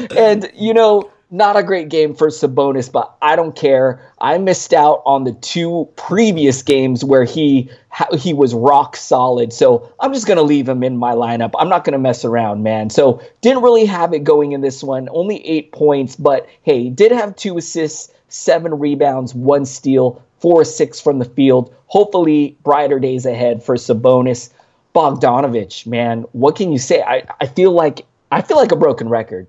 [0.16, 4.00] and you know not a great game for Sabonis, but I don't care.
[4.20, 7.68] I missed out on the two previous games where he
[8.16, 9.52] he was rock solid.
[9.52, 11.50] So I'm just gonna leave him in my lineup.
[11.58, 12.90] I'm not gonna mess around, man.
[12.90, 15.08] So didn't really have it going in this one.
[15.10, 21.00] Only eight points, but hey, did have two assists, seven rebounds, one steal, four six
[21.00, 21.74] from the field.
[21.86, 24.50] Hopefully, brighter days ahead for Sabonis.
[24.94, 27.02] Bogdanovich, man, what can you say?
[27.02, 29.46] I, I feel like I feel like a broken record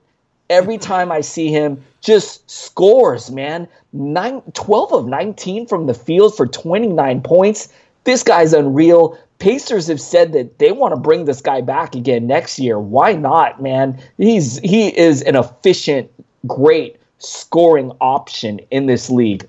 [0.50, 3.68] every time I see him, just scores, man.
[3.94, 7.74] Nine, 12 of 19 from the field for 29 points.
[8.04, 9.18] This guy's unreal.
[9.40, 12.80] Pacers have said that they want to bring this guy back again next year.
[12.80, 14.00] Why not, man?
[14.18, 16.12] He's he is an efficient,
[16.48, 19.48] great scoring option in this league.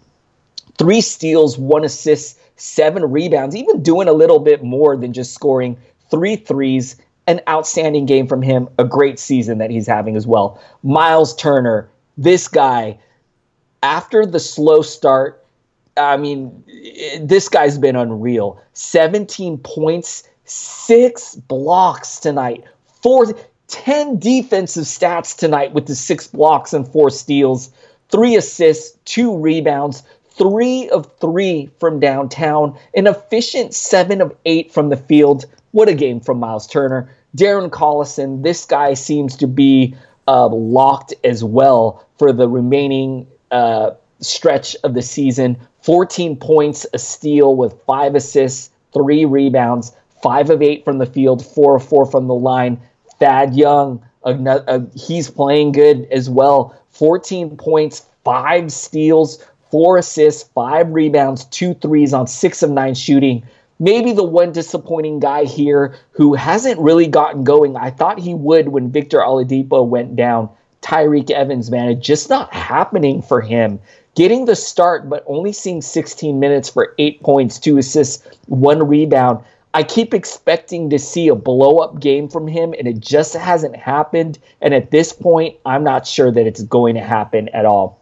[0.77, 5.77] Three steals, one assist, seven rebounds, even doing a little bit more than just scoring
[6.11, 6.97] three threes
[7.29, 10.61] an outstanding game from him, a great season that he's having as well.
[10.83, 12.99] Miles Turner, this guy,
[13.83, 15.45] after the slow start,
[15.99, 16.65] I mean,
[17.21, 18.61] this guy's been unreal.
[18.73, 22.65] 17 points, six blocks tonight,
[23.03, 23.27] four,
[23.69, 27.71] 10 defensive stats tonight with the six blocks and four steals,
[28.09, 34.89] three assists, two rebounds, three of three from downtown, an efficient seven of eight from
[34.89, 35.45] the field.
[35.73, 37.11] What a game from Miles Turner.
[37.37, 39.95] Darren Collison, this guy seems to be
[40.27, 45.59] uh, locked as well for the remaining uh, stretch of the season.
[45.83, 49.93] 14 points, a steal with five assists, three rebounds,
[50.23, 52.81] five of eight from the field, four of four from the line.
[53.19, 56.75] Thad Young, uh, he's playing good as well.
[56.91, 63.45] 14 points, five steals, four assists, five rebounds, two threes on six of nine shooting
[63.79, 67.77] maybe the one disappointing guy here who hasn't really gotten going.
[67.77, 70.51] I thought he would when Victor Oladipo went down.
[70.83, 73.81] Tyreke Evans, man, it's just not happening for him.
[74.15, 79.45] Getting the start, but only seeing 16 minutes for eight points, two assists, one rebound.
[79.75, 83.77] I keep expecting to see a blow up game from him, and it just hasn't
[83.77, 84.39] happened.
[84.61, 88.01] And at this point, I'm not sure that it's going to happen at all.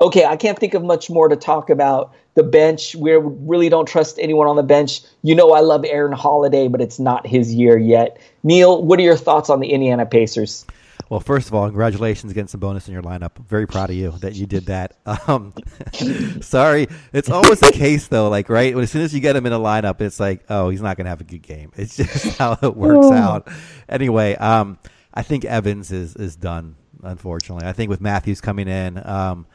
[0.00, 2.94] Okay, I can't think of much more to talk about the bench.
[2.94, 5.02] We really don't trust anyone on the bench.
[5.22, 8.18] You know, I love Aaron Holiday, but it's not his year yet.
[8.44, 10.64] Neil, what are your thoughts on the Indiana Pacers?
[11.10, 13.38] Well, first of all, congratulations getting Sabonis in your lineup.
[13.48, 14.96] Very proud of you that you did that.
[15.26, 15.52] Um,
[16.40, 18.28] sorry, it's always the case though.
[18.28, 20.80] Like right, as soon as you get him in a lineup, it's like, oh, he's
[20.80, 21.72] not going to have a good game.
[21.76, 23.12] It's just how it works oh.
[23.12, 23.48] out.
[23.88, 24.78] Anyway, um,
[25.12, 26.76] I think Evans is is done.
[27.02, 29.46] Unfortunately, I think with Matthews coming in, um,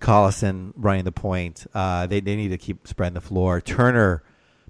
[0.00, 1.66] Collison running the point.
[1.74, 3.60] Uh, they they need to keep spreading the floor.
[3.60, 4.22] Turner,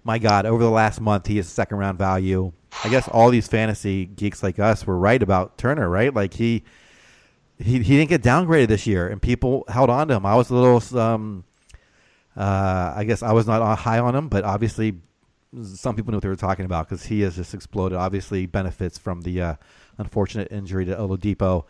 [0.05, 2.53] my God, over the last month he is second round value.
[2.85, 6.13] I guess all these fantasy geeks like us were right about Turner, right?
[6.13, 6.65] Like he
[7.59, 10.27] he he didn't get downgraded this year, and people held on to him.
[10.27, 11.45] I was a little, um,
[12.37, 14.97] uh, I guess I was not high on him, but obviously
[15.75, 17.99] some people knew what they were talking about because he has just exploded.
[17.99, 19.55] Obviously, benefits from the uh,
[19.99, 21.65] unfortunate injury to Oladipo.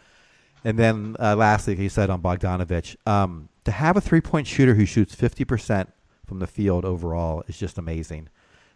[0.64, 4.74] And then uh, lastly, he said on Bogdanovich, um, to have a three point shooter
[4.74, 5.88] who shoots 50%
[6.26, 8.28] from the field overall is just amazing.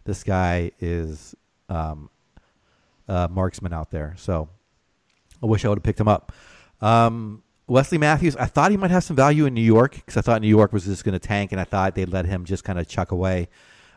[0.03, 1.35] This guy is
[1.69, 2.09] um,
[3.07, 4.15] a marksman out there.
[4.17, 4.49] So
[5.41, 6.31] I wish I would have picked him up.
[6.81, 10.21] Um, Wesley Matthews, I thought he might have some value in New York because I
[10.21, 12.63] thought New York was just going to tank, and I thought they'd let him just
[12.63, 13.49] kind of chuck away.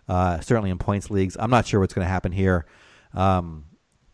[0.09, 2.64] Uh, certainly in points leagues, I'm not sure what's going to happen here.
[3.12, 3.66] Um,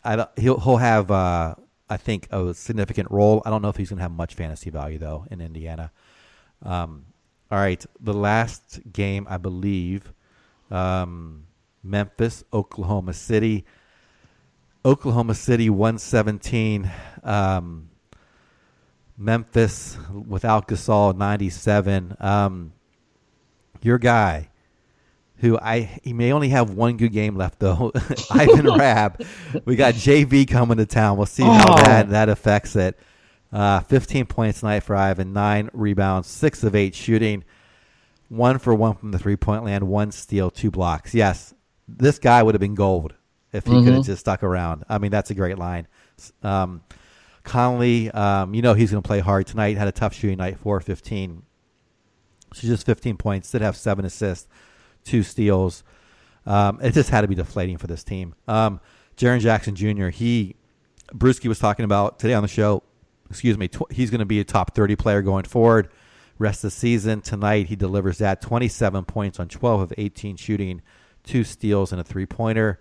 [0.02, 1.54] I, he'll he'll have uh,
[1.88, 3.42] I think, a significant role.
[3.44, 5.92] I don't know if he's going to have much fantasy value, though, in Indiana.
[6.64, 7.06] Um,
[7.50, 7.84] all right.
[8.00, 10.12] The last game, I believe,
[10.70, 11.46] um,
[11.82, 13.64] Memphis, Oklahoma City.
[14.84, 16.90] Oklahoma City 117.
[17.22, 17.88] Um,
[19.16, 22.16] Memphis without Gasol 97.
[22.20, 22.72] Um,
[23.82, 24.48] your guy,
[25.36, 27.92] who I he may only have one good game left though.
[28.30, 29.22] Ivan Rabb.
[29.64, 31.16] We got JV coming to town.
[31.16, 31.76] We'll see how oh.
[31.84, 32.98] that that affects it.
[33.54, 37.44] Uh, 15 points tonight for Ivan, nine rebounds, six of eight shooting,
[38.28, 41.14] one for one from the three point land, one steal, two blocks.
[41.14, 41.54] Yes,
[41.86, 43.14] this guy would have been gold
[43.52, 43.84] if he mm-hmm.
[43.84, 44.82] could have just stuck around.
[44.88, 45.86] I mean, that's a great line.
[46.42, 46.82] Um,
[47.44, 49.76] Conley, um, you know he's going to play hard tonight.
[49.76, 51.44] Had a tough shooting night, four fifteen.
[52.54, 53.50] She's just 15 points.
[53.50, 54.48] Did have seven assists
[55.04, 55.84] two steals.
[56.46, 58.34] Um, it just had to be deflating for this team.
[58.48, 58.80] Um,
[59.16, 60.08] Jaren Jackson Jr.
[60.08, 60.56] He
[61.12, 62.82] Bruski was talking about today on the show.
[63.34, 63.66] Excuse me.
[63.66, 65.88] Tw- he's going to be a top 30 player going forward.
[66.38, 70.82] Rest of the season tonight, he delivers that 27 points on 12 of 18 shooting,
[71.24, 72.78] two steals and a three pointer.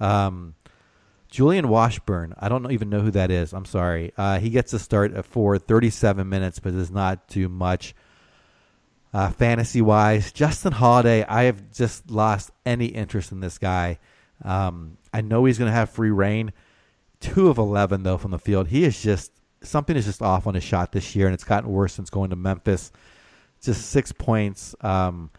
[0.00, 0.56] Um,
[1.30, 3.52] Julian Washburn, I don't even know who that is.
[3.52, 4.12] I'm sorry.
[4.16, 7.94] Uh, he gets a start for 37 minutes, but does not do much
[9.14, 10.32] uh, fantasy wise.
[10.32, 14.00] Justin Holiday, I have just lost any interest in this guy.
[14.44, 16.52] Um, I know he's going to have free reign.
[17.20, 18.68] Two of 11, though, from the field.
[18.68, 19.32] He is just,
[19.62, 22.30] something is just off on his shot this year, and it's gotten worse since going
[22.30, 22.92] to Memphis.
[23.62, 24.74] Just six points.
[24.80, 25.30] Um,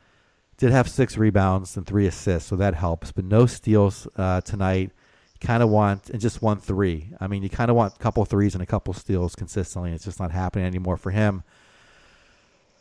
[0.58, 4.92] did have six rebounds and three assists, so that helps, but no steals uh, tonight
[5.40, 7.10] kind of want and just one three.
[7.20, 9.92] I mean, you kind of want a couple threes and a couple steals consistently.
[9.92, 11.44] It's just not happening anymore for him.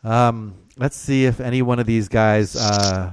[0.04, 3.12] Um, let's see if any one of these guys uh,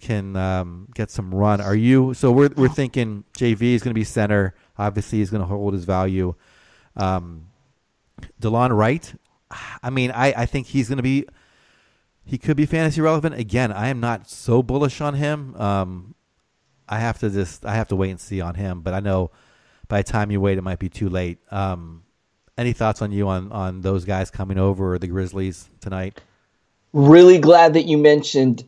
[0.00, 1.60] can um, get some run.
[1.60, 2.14] Are you?
[2.14, 4.54] So we're we're thinking JV is going to be center.
[4.78, 6.34] Obviously, he's going to hold his value.
[6.96, 7.46] Um,
[8.40, 9.14] Delon Wright.
[9.82, 11.26] I mean, I, I think he's going to be.
[12.24, 13.70] He could be fantasy relevant again.
[13.70, 15.54] I am not so bullish on him.
[15.54, 16.16] Um,
[16.88, 18.80] I have to just I have to wait and see on him.
[18.80, 19.30] But I know
[19.88, 21.38] by the time you wait, it might be too late.
[21.52, 22.02] Um,
[22.58, 26.20] any thoughts on you on on those guys coming over or the Grizzlies tonight?
[26.92, 28.64] Really glad that you mentioned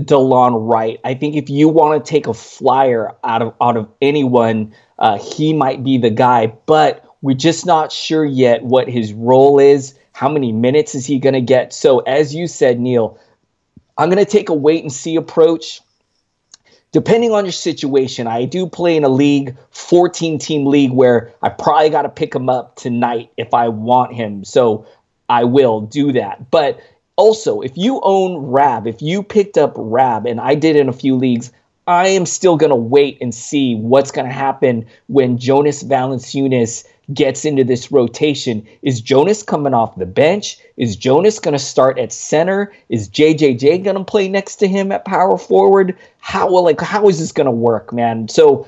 [0.00, 1.00] Delon Wright.
[1.04, 5.18] I think if you want to take a flyer out of out of anyone, uh,
[5.18, 6.46] he might be the guy.
[6.46, 9.98] But we're just not sure yet what his role is.
[10.12, 11.72] How many minutes is he going to get?
[11.72, 13.18] So as you said, Neil,
[13.98, 15.80] I'm going to take a wait and see approach
[16.96, 21.50] depending on your situation, I do play in a league, 14 team league, where I
[21.50, 24.44] probably got to pick him up tonight if I want him.
[24.44, 24.86] So
[25.28, 26.50] I will do that.
[26.50, 26.80] But
[27.16, 30.92] also, if you own Rabb, if you picked up Rabb, and I did in a
[30.94, 31.52] few leagues,
[31.86, 36.86] I am still going to wait and see what's going to happen when Jonas Valanciunas
[37.14, 38.66] gets into this rotation.
[38.82, 40.58] Is Jonas coming off the bench?
[40.76, 42.72] Is Jonas going to start at center?
[42.88, 45.96] Is JJJ going to play next to him at power forward?
[46.18, 48.28] How well, like how is this going to work, man?
[48.28, 48.66] So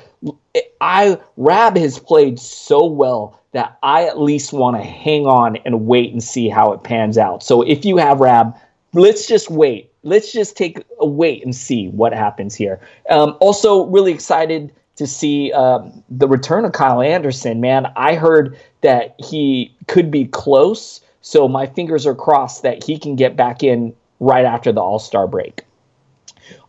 [0.80, 5.86] I Rabb has played so well that I at least want to hang on and
[5.86, 7.42] wait and see how it pans out.
[7.42, 8.56] So if you have Rabb,
[8.92, 9.90] let's just wait.
[10.02, 12.80] Let's just take a wait and see what happens here.
[13.10, 17.60] Um, also, really excited to see um, the return of Kyle Anderson.
[17.60, 22.98] Man, I heard that he could be close, so my fingers are crossed that he
[22.98, 25.64] can get back in right after the All Star break.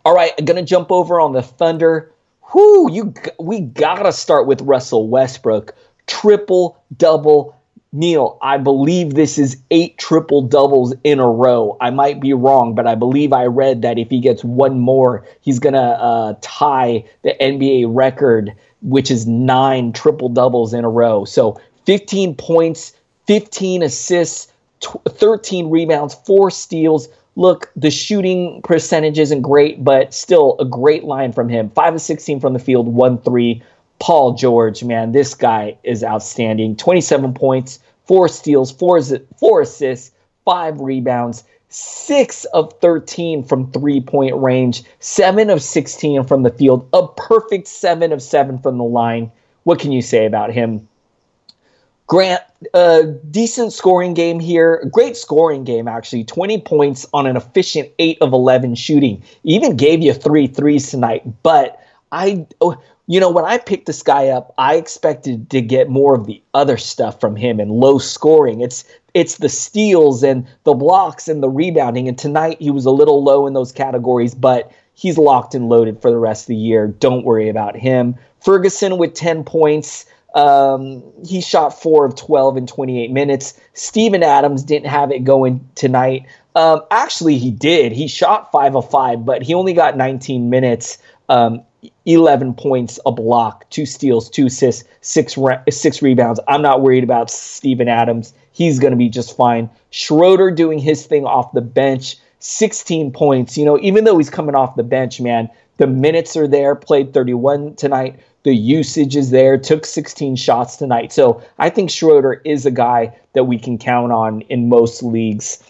[0.06, 2.12] All right, I'm gonna jump over on the Thunder.
[2.54, 5.76] Whoo, you we gotta start with Russell Westbrook.
[6.06, 7.59] Triple double
[7.92, 11.76] Neil, I believe this is eight triple doubles in a row.
[11.82, 15.26] I might be wrong, but I believe I read that if he gets one more,
[15.42, 20.90] he's going to uh, tie the NBA record, which is nine triple doubles in a
[20.90, 21.26] row.
[21.26, 22.94] So 15 points,
[23.26, 27.10] 15 assists, 13 rebounds, four steals.
[27.36, 31.72] Look, the shooting percentage isn't great, but still a great line from him.
[31.72, 33.64] 5 of 16 from the field, 1 3
[34.00, 36.76] Paul George, man, this guy is outstanding.
[36.76, 39.02] 27 points, four steals, four,
[39.38, 40.12] four assists,
[40.46, 46.88] five rebounds, six of 13 from three point range, seven of 16 from the field,
[46.94, 49.32] a perfect seven of seven from the line.
[49.64, 50.88] What can you say about him?
[52.08, 52.42] Grant,
[52.74, 54.84] a decent scoring game here.
[54.92, 56.24] Great scoring game, actually.
[56.24, 59.24] 20 points on an efficient 8 of 11 shooting.
[59.44, 61.22] Even gave you three threes tonight.
[61.44, 61.80] But
[62.12, 66.14] I, oh, you know, when I picked this guy up, I expected to get more
[66.14, 68.62] of the other stuff from him and low scoring.
[68.62, 68.86] It's
[69.16, 72.08] it's the steals and the blocks and the rebounding.
[72.08, 76.04] And tonight he was a little low in those categories, but he's locked and loaded
[76.04, 76.88] for the rest of the year.
[76.88, 78.16] Don't worry about him.
[78.42, 80.06] Ferguson with 10 points.
[80.36, 83.60] Um, he shot four of 12 in 28 minutes.
[83.74, 86.28] Steven Adams didn't have it going tonight.
[86.54, 87.92] Um, actually, he did.
[87.92, 91.00] He shot five of five, but he only got 19 minutes.
[91.28, 91.64] Um,
[92.06, 96.40] 11 points, a block, two steals, two assists, six re- six rebounds.
[96.48, 98.34] I'm not worried about Steven Adams.
[98.52, 99.70] He's going to be just fine.
[99.92, 103.58] Schroeder doing his thing off the bench, 16 points.
[103.58, 106.76] You know, even though he's coming off the bench, man, the minutes are there.
[106.76, 108.20] Played 31 tonight.
[108.44, 109.58] The usage is there.
[109.58, 111.14] Took 16 shots tonight.
[111.14, 115.64] So I think Schroeder is a guy that we can count on in most leagues.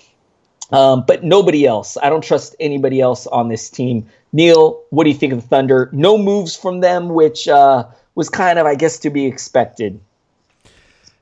[0.71, 1.97] Um, but nobody else.
[2.01, 4.07] I don't trust anybody else on this team.
[4.31, 5.89] Neil, what do you think of the Thunder?
[5.91, 9.99] No moves from them, which uh, was kind of, I guess, to be expected.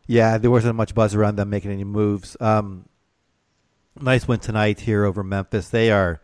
[0.07, 2.37] Yeah, there wasn't much buzz around them making any moves.
[2.39, 2.85] Um,
[3.99, 5.69] nice win tonight here over Memphis.
[5.69, 6.21] They are.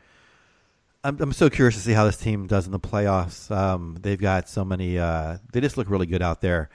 [1.04, 3.52] I'm, I'm so curious to see how this team does in the playoffs.
[3.52, 4.98] Um, they've got so many.
[4.98, 6.70] Uh, they just look really good out there.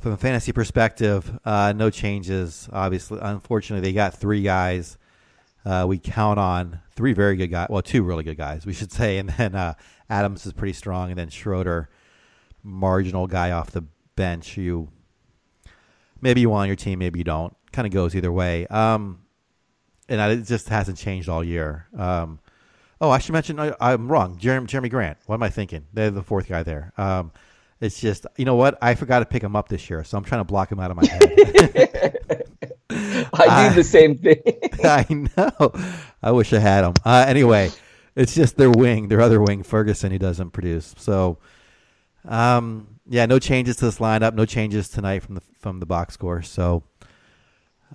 [0.00, 2.68] From a fantasy perspective, uh, no changes.
[2.72, 4.96] Obviously, unfortunately, they got three guys
[5.64, 7.68] uh, we count on three very good guys.
[7.70, 9.74] Well, two really good guys, we should say, and then uh,
[10.10, 11.88] Adams is pretty strong, and then Schroeder,
[12.62, 13.84] marginal guy off the
[14.16, 14.88] bench, you
[16.20, 17.54] maybe you want on your team, maybe you don't.
[17.72, 18.66] Kind of goes either way.
[18.68, 19.22] Um,
[20.08, 21.86] and it just hasn't changed all year.
[21.96, 22.38] Um,
[23.00, 24.38] oh, I should mention I, am wrong.
[24.38, 25.18] Jeremy, Jerami Grant.
[25.26, 25.86] What am I thinking?
[25.92, 26.92] They're the fourth guy there.
[26.96, 27.32] Um,
[27.82, 30.24] it's just you know what I forgot to pick him up this year, so I'm
[30.24, 32.18] trying to block him out of my head.
[33.34, 34.40] I do the same thing.
[34.84, 35.06] I
[35.36, 35.72] know.
[36.22, 36.94] I wish I had him.
[37.04, 37.70] Uh, anyway,
[38.14, 40.94] it's just their wing, their other wing, Ferguson, who doesn't produce.
[40.96, 41.38] So,
[42.26, 44.34] um, yeah, no changes to this lineup.
[44.34, 46.42] No changes tonight from the from the box score.
[46.42, 46.84] So,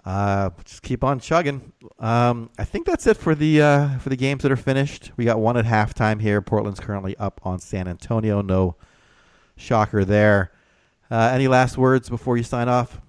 [0.04, 1.72] uh, just keep on chugging.
[1.98, 5.12] Um, I think that's it for the uh, for the games that are finished.
[5.16, 6.42] We got one at halftime here.
[6.42, 8.42] Portland's currently up on San Antonio.
[8.42, 8.76] No
[9.58, 10.52] shocker there.
[11.12, 13.00] Uh, any last words before you sign off?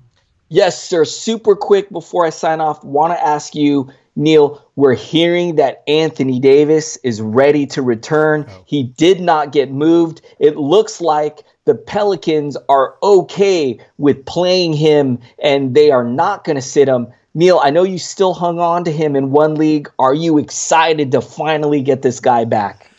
[0.48, 1.04] Yes, sir.
[1.04, 4.64] Super quick before I sign off, want to ask you, Neil.
[4.76, 8.46] We're hearing that Anthony Davis is ready to return.
[8.48, 8.62] Oh.
[8.64, 10.22] He did not get moved.
[10.38, 16.56] It looks like the Pelicans are okay with playing him and they are not going
[16.56, 17.08] to sit him.
[17.34, 19.90] Neil, I know you still hung on to him in one league.
[19.98, 22.90] Are you excited to finally get this guy back?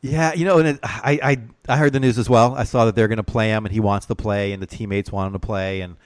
[0.00, 1.36] Yeah, you know, and it, I, I
[1.70, 2.54] I heard the news as well.
[2.54, 4.66] I saw that they're going to play him, and he wants to play, and the
[4.66, 5.96] teammates want him to play, and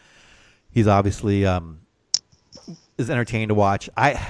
[0.71, 1.81] he's obviously um,
[2.99, 3.91] is entertaining to watch.
[3.97, 4.21] I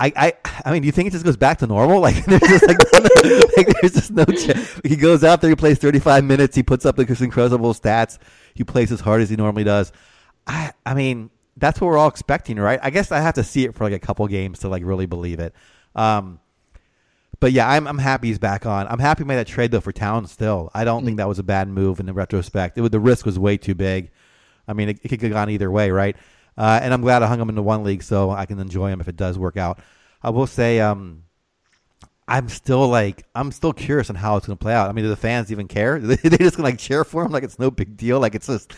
[0.00, 0.32] I, I,
[0.64, 2.00] I mean, do you think it just goes back to normal?
[2.10, 2.78] Like there's just like,
[3.56, 4.24] like there's just no.
[4.24, 7.74] Ch- he goes out there, he plays 35 minutes, he puts up like this incredible
[7.74, 8.18] stats.
[8.54, 9.92] He plays as hard as he normally does.
[10.46, 12.80] I, I mean, that's what we're all expecting, right?
[12.82, 15.04] I guess I have to see it for like a couple games to like really
[15.04, 15.54] believe it.
[15.94, 16.40] Um,
[17.40, 18.86] but yeah, I'm I'm happy he's back on.
[18.86, 20.30] I'm happy he made that trade though for Towns.
[20.30, 22.78] Still, I don't mm think that was a bad move in the retrospect.
[22.78, 24.10] It, the risk was way too big.
[24.68, 26.16] I mean, it, it could have gone either way, right?
[26.56, 29.00] Uh, and I'm glad I hung him into one league so I can enjoy him
[29.00, 29.80] if it does work out.
[30.22, 31.24] I will say, um,
[32.28, 34.88] I'm still like I'm still curious on how it's going to play out.
[34.88, 35.98] I mean, do the fans even care?
[35.98, 38.20] they just gonna like cheer for him like it's no big deal?
[38.20, 38.72] Like it's just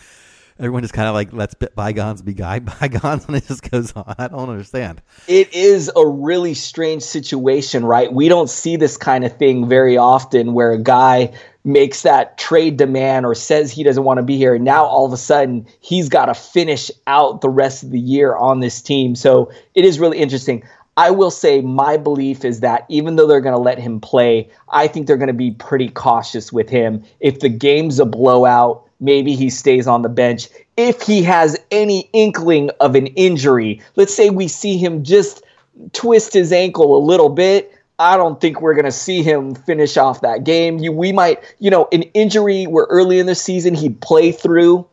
[0.63, 4.15] everyone just kind of like lets bygones be guy bygones, and it just goes on.
[4.17, 5.01] I don't understand.
[5.27, 8.11] It is a really strange situation, right?
[8.11, 11.33] We don't see this kind of thing very often, where a guy
[11.65, 14.55] makes that trade demand or says he doesn't want to be here.
[14.55, 17.99] And now all of a sudden he's got to finish out the rest of the
[17.99, 19.15] year on this team.
[19.15, 20.63] So it is really interesting.
[20.95, 24.49] I will say my belief is that even though they're going to let him play,
[24.69, 27.03] I think they're going to be pretty cautious with him.
[27.19, 30.49] If the game's a blowout, maybe he stays on the bench.
[30.77, 35.43] If he has any inkling of an injury, let's say we see him just
[35.91, 39.97] twist his ankle a little bit, I don't think we're going to see him finish
[39.97, 40.79] off that game.
[40.79, 44.87] You, we might, you know, an injury where early in the season he'd play through.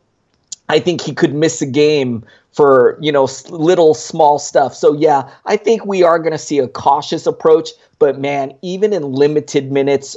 [0.69, 4.75] I think he could miss a game for, you know, little small stuff.
[4.75, 7.71] So, yeah, I think we are going to see a cautious approach.
[7.99, 10.17] But, man, even in limited minutes,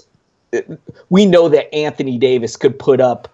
[1.10, 3.33] we know that Anthony Davis could put up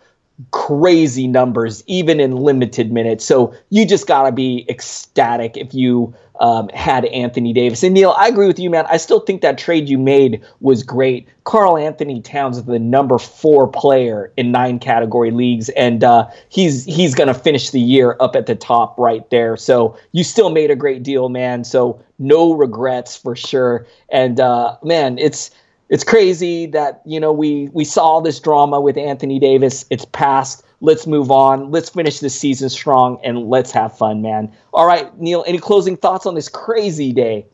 [0.52, 3.26] crazy numbers even in limited minutes.
[3.26, 7.84] So you just got to be ecstatic if you um, had Anthony Davis.
[7.84, 8.86] And Neil, I agree with you, man.
[8.88, 11.28] I still think that trade you made was great.
[11.44, 17.14] Karl-Anthony Towns is the number four player in nine category leagues, and uh, he's he's
[17.14, 19.58] going to finish the year up at the top right there.
[19.58, 21.66] So you still made a great deal, man.
[21.66, 23.86] So no regrets for sure.
[24.10, 25.52] And uh, man, it's
[25.90, 29.86] it's crazy that you know we we saw this drama with Anthony Davis.
[29.90, 30.64] It's past.
[30.82, 31.72] Let's move on.
[31.72, 34.54] Let's finish this season strong and let's have fun, man.
[34.74, 35.44] All right, Neil.
[35.46, 37.46] Any closing thoughts on this crazy day?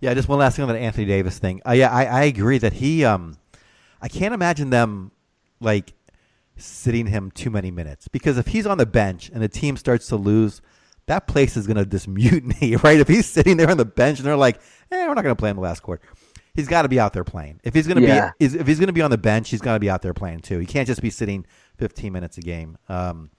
[0.00, 1.60] Yeah, just one last thing on that Anthony Davis thing.
[1.66, 3.04] Uh, yeah, I, I agree that he.
[3.04, 3.36] Um,
[4.00, 5.12] I can't imagine them
[5.60, 5.92] like
[6.56, 10.08] sitting him too many minutes because if he's on the bench and the team starts
[10.08, 10.62] to lose,
[11.06, 12.98] that place is going to just mutiny, right?
[12.98, 15.38] If he's sitting there on the bench and they're like, "Eh, we're not going to
[15.38, 16.02] play in the last quarter."
[16.60, 17.60] He's got to be out there playing.
[17.64, 18.32] If he's going to yeah.
[18.38, 20.14] be if he's going to be on the bench, he's got to be out there
[20.14, 20.58] playing too.
[20.58, 21.46] He can't just be sitting
[21.78, 22.78] 15 minutes a game.
[22.88, 23.30] Um,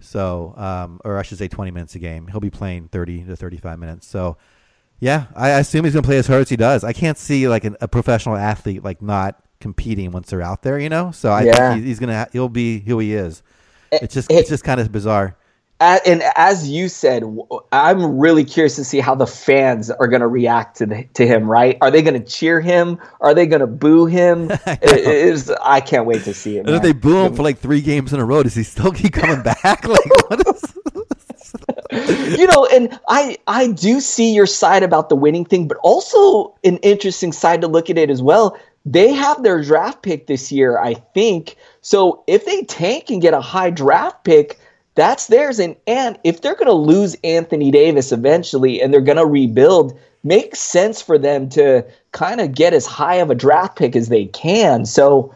[0.00, 2.26] so, um, or I should say 20 minutes a game.
[2.28, 4.06] He'll be playing 30 to 35 minutes.
[4.06, 4.36] So,
[5.00, 6.84] yeah, I assume he's going to play as hard as he does.
[6.84, 10.78] I can't see like an, a professional athlete like not competing once they're out there,
[10.78, 11.10] you know.
[11.10, 11.74] So I yeah.
[11.74, 13.42] think he's gonna he'll be who he is.
[13.92, 15.36] It's just it, it's just kind of bizarre
[15.80, 17.22] and as you said,
[17.70, 21.26] I'm really curious to see how the fans are going to react to the, to
[21.26, 21.50] him.
[21.50, 21.76] Right?
[21.80, 22.98] Are they going to cheer him?
[23.20, 24.50] Are they going to boo him?
[24.66, 26.66] I, is, I can't wait to see it.
[26.66, 28.92] And if they boo him for like three games in a row, does he still
[28.92, 29.62] keep coming back?
[29.64, 30.76] like, what is?
[32.38, 36.54] you know, and I I do see your side about the winning thing, but also
[36.64, 38.58] an interesting side to look at it as well.
[38.84, 41.56] They have their draft pick this year, I think.
[41.80, 44.58] So if they tank and get a high draft pick
[44.96, 45.60] that's theirs.
[45.60, 49.96] And and if they're going to lose Anthony Davis eventually and they're going to rebuild,
[50.24, 54.08] makes sense for them to kind of get as high of a draft pick as
[54.08, 54.84] they can.
[54.84, 55.32] So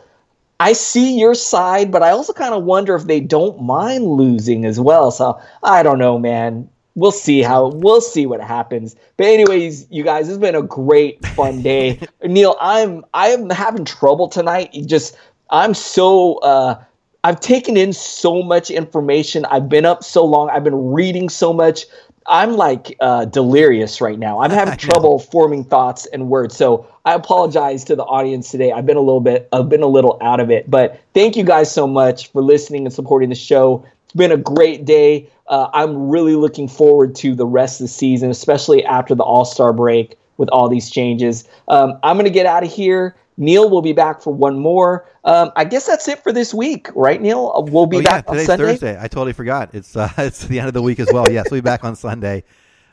[0.59, 4.65] I see your side, but I also kind of wonder if they don't mind losing
[4.65, 5.11] as well.
[5.11, 6.69] So I don't know, man.
[6.97, 8.97] We'll see how we'll see what happens.
[9.17, 12.01] But anyways, you guys, it's been a great fun day.
[12.23, 14.73] Neil, I'm I'm having trouble tonight.
[14.87, 15.17] Just
[15.51, 16.83] I'm so uh
[17.23, 19.45] I've taken in so much information.
[19.47, 20.49] I've been up so long.
[20.51, 21.85] I've been reading so much.
[22.27, 24.41] I'm like uh, delirious right now.
[24.41, 26.57] I'm having trouble forming thoughts and words.
[26.57, 28.73] So I apologize to the audience today.
[28.73, 30.71] I've been a little bit, I've been a little out of it.
[30.71, 33.85] But thank you guys so much for listening and supporting the show.
[34.05, 35.29] It's been a great day.
[35.47, 39.45] Uh, I'm really looking forward to the rest of the season, especially after the All
[39.45, 41.47] Star break with all these changes.
[41.69, 43.15] Um, I'm going to get out of here.
[43.37, 45.07] Neil will be back for one more.
[45.25, 47.53] Um, I guess that's it for this week, right, Neil?
[47.55, 48.65] Uh, we'll be oh, back yeah, on today's Sunday.
[48.65, 48.99] Thursday.
[48.99, 49.75] I totally forgot.
[49.75, 51.31] It's uh, it's the end of the week as well.
[51.31, 52.45] yes, we'll be back on Sunday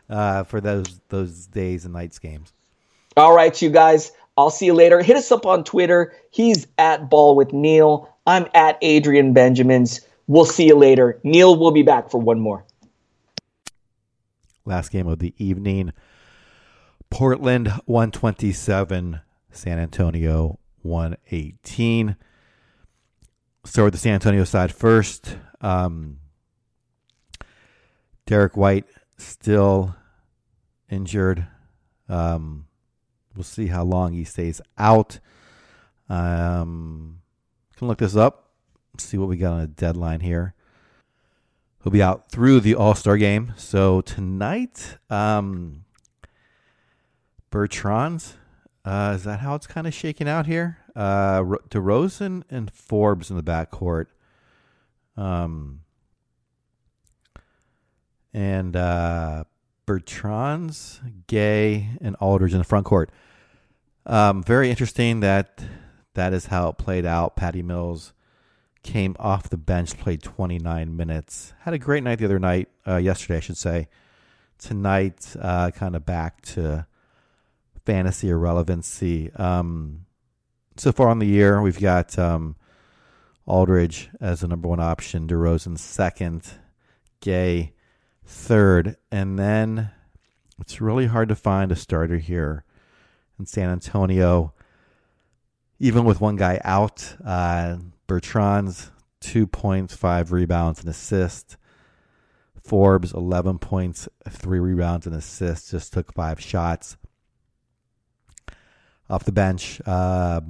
[0.10, 2.54] uh, for those those days and nights games.
[3.16, 4.12] All right, you guys.
[4.38, 5.02] I'll see you later.
[5.02, 6.14] Hit us up on Twitter.
[6.30, 8.14] He's at Ball with Neil.
[8.28, 10.02] I'm at Adrian Benjamins.
[10.28, 11.20] We'll see you later.
[11.24, 12.64] Neil will be back for one more.
[14.66, 15.94] Last game of the evening.
[17.10, 19.22] Portland 127,
[19.58, 22.16] San Antonio 118.
[23.66, 25.38] Start with the San Antonio side first.
[25.60, 26.20] Um,
[28.26, 28.86] Derrick White
[29.18, 29.96] still
[30.90, 31.48] injured.
[32.08, 32.68] Um,
[33.36, 35.20] we'll see how long he stays out.
[36.08, 37.22] Um,
[37.76, 38.52] can look this up.
[39.00, 40.54] See what we got on a deadline here.
[41.84, 43.54] He'll be out through the All Star game.
[43.58, 45.86] So tonight, um,
[47.52, 48.34] Bertans.
[48.88, 50.78] Uh, is that how it's kind of shaking out here?
[50.96, 54.06] Uh, DeRozan and Forbes in the backcourt.
[55.18, 55.82] Um,
[58.34, 59.44] and uh,
[59.86, 63.10] Bertans, Gay, and Aldridge in the front court.
[64.06, 65.62] Um, very interesting that
[66.14, 67.36] that is how it played out.
[67.36, 68.14] Patty Mills
[68.84, 71.54] came off the bench, played 29 minutes.
[71.60, 73.90] Had a great night the other night, uh, yesterday, I should say.
[74.58, 76.88] Tonight, uh, kind of back to
[77.88, 79.32] fantasy irrelevancy.
[79.36, 80.06] Um,
[80.76, 82.58] so far on the year, we've got um,
[83.46, 86.44] Aldridge as the number one option, DeRozan second,
[87.22, 87.74] Gay
[88.26, 89.92] third, and then
[90.60, 92.66] it's really hard to find a starter here
[93.40, 94.54] in San Antonio.
[95.80, 98.90] Even with one guy out, uh, Bertans
[99.22, 101.56] two points, five rebounds, and assist.
[102.62, 106.98] Forbes, 11 points, three rebounds, and assists, just took five shots.
[109.10, 110.42] Off the bench, uh,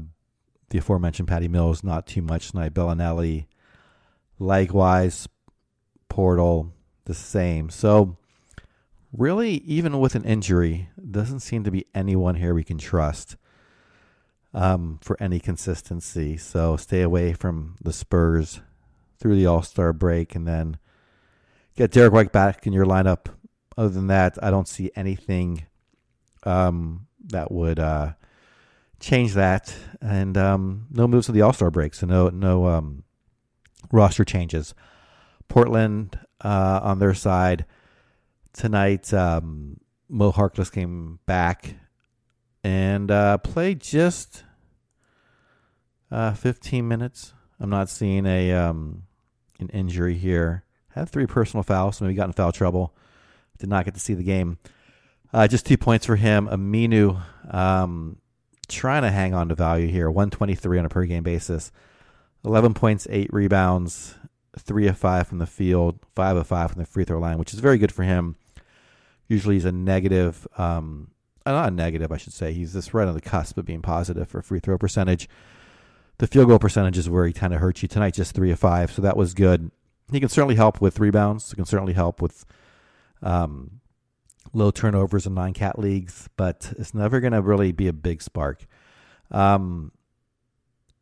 [0.69, 2.73] the aforementioned Patty Mills, not too much tonight.
[2.73, 3.45] Belinelli,
[4.39, 5.27] likewise,
[6.09, 6.71] Poeltl,
[7.05, 7.69] the same.
[7.69, 8.17] So,
[9.15, 13.35] really, even with an injury, doesn't seem to be anyone here we can trust
[14.53, 16.35] um, for any consistency.
[16.37, 18.61] So, stay away from the Spurs
[19.19, 20.77] through the All Star break and then
[21.75, 23.27] get Derrick White back in your lineup.
[23.77, 25.67] Other than that, I don't see anything
[26.43, 28.13] um, that would uh,
[28.99, 29.75] change that.
[30.01, 33.03] And um, no moves to the All Star break, so no no um,
[33.91, 34.73] roster changes.
[35.47, 37.65] Portland uh, on their side
[38.53, 39.13] tonight.
[39.13, 39.79] Um,
[40.09, 41.75] Mo Harkless came back
[42.63, 44.43] and uh, played just
[46.11, 47.33] uh, 15 minutes.
[47.59, 49.03] I'm not seeing a um,
[49.59, 50.63] an injury here.
[50.89, 52.95] Had three personal fouls, so maybe got in foul trouble.
[53.57, 54.57] Did not get to see the game.
[55.33, 56.47] Uh, just two points for him.
[56.47, 57.21] Aminu
[57.53, 58.17] um,
[58.67, 60.09] trying to hang on to value here.
[60.09, 61.71] 123 on a per game basis.
[62.45, 64.15] 11 points, eight rebounds,
[64.57, 67.53] three of five from the field, five of five from the free throw line, which
[67.53, 68.35] is very good for him.
[69.27, 71.11] Usually he's a negative, um,
[71.45, 72.53] uh, not a negative, I should say.
[72.53, 75.27] He's just right on the cusp of being positive for free throw percentage.
[76.19, 78.59] The field goal percentage is where he kind of hurts you tonight, just three of
[78.59, 79.71] five, so that was good.
[80.11, 81.49] He can certainly help with rebounds.
[81.49, 82.45] He can certainly help with
[83.21, 83.81] um,
[84.57, 88.21] low turnovers in nine cat leagues, but it's never going to really be a big
[88.21, 88.65] spark.
[89.31, 89.91] Um,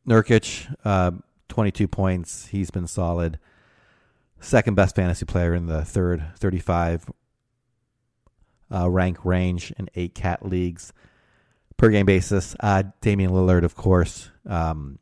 [0.07, 1.11] Nurkic, uh,
[1.49, 2.47] 22 points.
[2.47, 3.39] He's been solid.
[4.39, 7.09] Second best fantasy player in the third 35
[8.71, 10.91] uh, rank range in eight cat leagues
[11.77, 12.55] per game basis.
[12.59, 14.99] Uh, Damian Lillard, of course, um,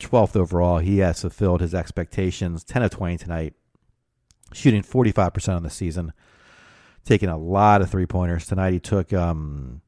[0.00, 0.78] 12th overall.
[0.78, 2.64] He has fulfilled his expectations.
[2.64, 3.54] 10 of 20 tonight,
[4.52, 6.12] shooting 45% on the season,
[7.08, 8.46] taking a lot of three pointers.
[8.46, 9.80] Tonight he took um,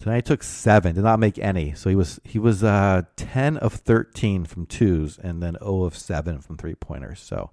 [0.00, 1.74] Tonight he took seven, did not make any.
[1.74, 5.94] So he was he was uh, ten of thirteen from twos, and then zero of
[5.94, 7.20] seven from three pointers.
[7.20, 7.50] So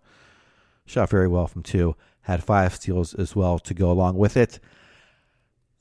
[0.85, 1.97] shot very well from two.
[2.21, 4.59] Had five steals as well to go along with it.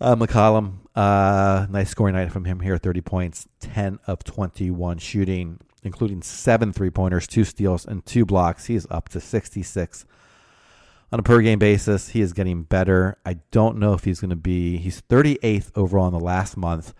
[0.01, 2.78] Uh, McCollum, uh, nice scoring night from him here.
[2.78, 8.66] Thirty points, ten of twenty-one shooting, including seven three pointers, two steals, and two blocks.
[8.66, 10.05] He is up to 66
[11.12, 12.11] on a per game basis.
[12.11, 13.16] He is getting better.
[13.24, 16.94] I don't know if he's going to be, he's 38th overall in the last month,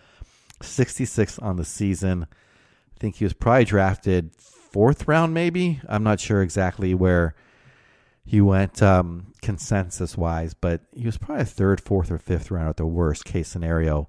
[0.63, 2.27] 66 on the season.
[2.95, 5.81] I think he was probably drafted fourth round, maybe.
[5.89, 7.35] I'm not sure exactly where
[8.25, 12.69] he went um, consensus wise, but he was probably a third, fourth, or fifth round
[12.69, 14.09] at the worst case scenario.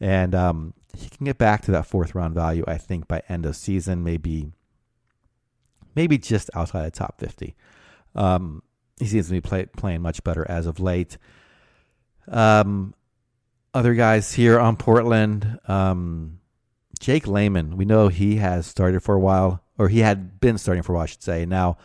[0.00, 3.46] And um, he can get back to that fourth round value, I think, by end
[3.46, 4.52] of season, maybe,
[5.94, 7.54] maybe just outside the top 50.
[8.14, 8.62] Um,
[9.00, 11.18] he seems to be play, playing much better as of late.
[12.28, 12.94] Um,
[13.74, 16.38] other guys here on Portland, um,
[17.00, 17.76] Jake Layman.
[17.76, 20.96] We know he has started for a while, or he had been starting for a
[20.96, 21.46] while, I should say.
[21.46, 21.78] Now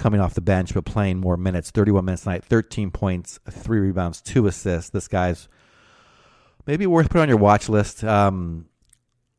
[0.00, 1.70] coming off the bench, but playing more minutes.
[1.70, 4.90] 31 minutes tonight, 13 points, three rebounds, two assists.
[4.90, 5.48] This guy's
[6.66, 8.02] maybe worth putting on your watch list.
[8.02, 8.66] Um,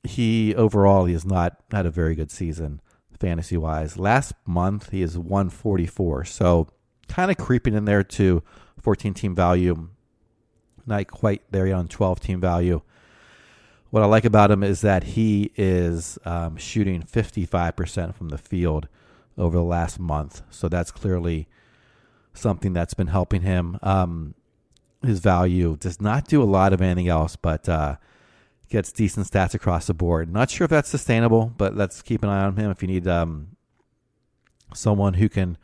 [0.03, 2.81] he overall he has not had a very good season
[3.19, 3.97] fantasy wise.
[3.97, 6.67] Last month he is 144, so
[7.07, 8.43] kind of creeping in there to
[8.81, 9.89] 14 team value.
[10.85, 12.81] Not quite there yet on 12 team value.
[13.89, 18.87] What I like about him is that he is um, shooting 55% from the field
[19.37, 20.41] over the last month.
[20.49, 21.47] So that's clearly
[22.33, 23.77] something that's been helping him.
[23.83, 24.33] Um,
[25.03, 27.97] his value does not do a lot of anything else, but uh,
[28.69, 30.31] gets decent stats across the board.
[30.31, 32.71] Not sure if that's sustainable, but let's keep an eye on him.
[32.71, 33.57] If you need um,
[34.73, 35.57] someone who can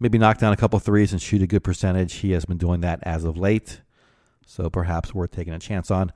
[0.00, 2.80] maybe knock down a couple threes and shoot a good percentage, he has been doing
[2.80, 3.82] that as of late.
[4.46, 6.12] So perhaps worth taking a chance on.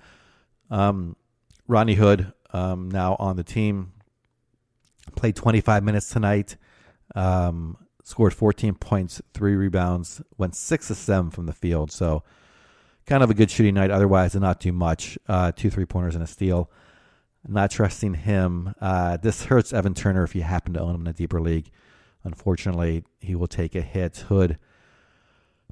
[0.70, 1.14] Um,
[1.68, 3.92] Rodney Hood, um, now on the team,
[5.14, 6.56] played 25 minutes tonight.
[7.14, 11.92] Um, scored 14 points, three rebounds, went six of seven from the field.
[11.92, 12.24] So
[13.06, 13.90] kind of a good shooting night.
[13.90, 15.18] Otherwise, not too much.
[15.28, 16.70] Uh, two three pointers and a steal.
[17.46, 18.74] Not trusting him.
[18.80, 21.70] Uh, this hurts Evan Turner if you happen to own him in a deeper league.
[22.24, 24.16] Unfortunately, he will take a hit.
[24.28, 24.58] Hood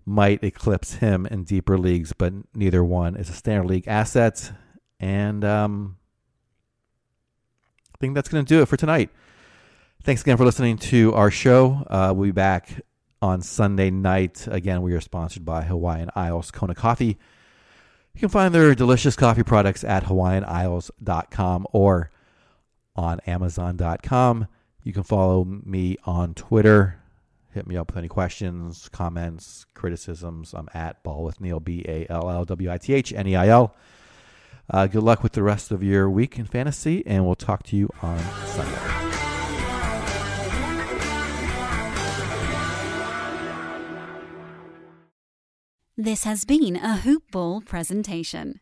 [0.05, 4.53] might eclipse him in deeper leagues, but neither one is a standard league asset.
[5.01, 5.97] And um,
[7.95, 9.11] I think that's going to do it for tonight.
[10.03, 11.87] Thanks again for listening to our show.
[11.89, 12.81] Uh, we'll be back
[13.23, 14.47] on Sunday night.
[14.51, 17.19] Again, we are sponsored by Hawaiian Isles Kona Coffee.
[18.15, 22.11] You can find their delicious coffee products at hawaiianisles.com or
[22.95, 24.49] on amazon.com.
[24.85, 26.99] You can follow me on Twitter.
[27.53, 30.55] Hit me up with any questions, comments, criticisms.
[30.55, 33.37] I'm at Ball with Neil, B A L L W I T H N E
[33.37, 33.77] I L.
[34.69, 37.77] Uh, good luck with the rest of your week in fantasy, and we'll talk to
[37.77, 38.79] you on Sunday.
[45.97, 48.62] This has been a Hoop Ball presentation.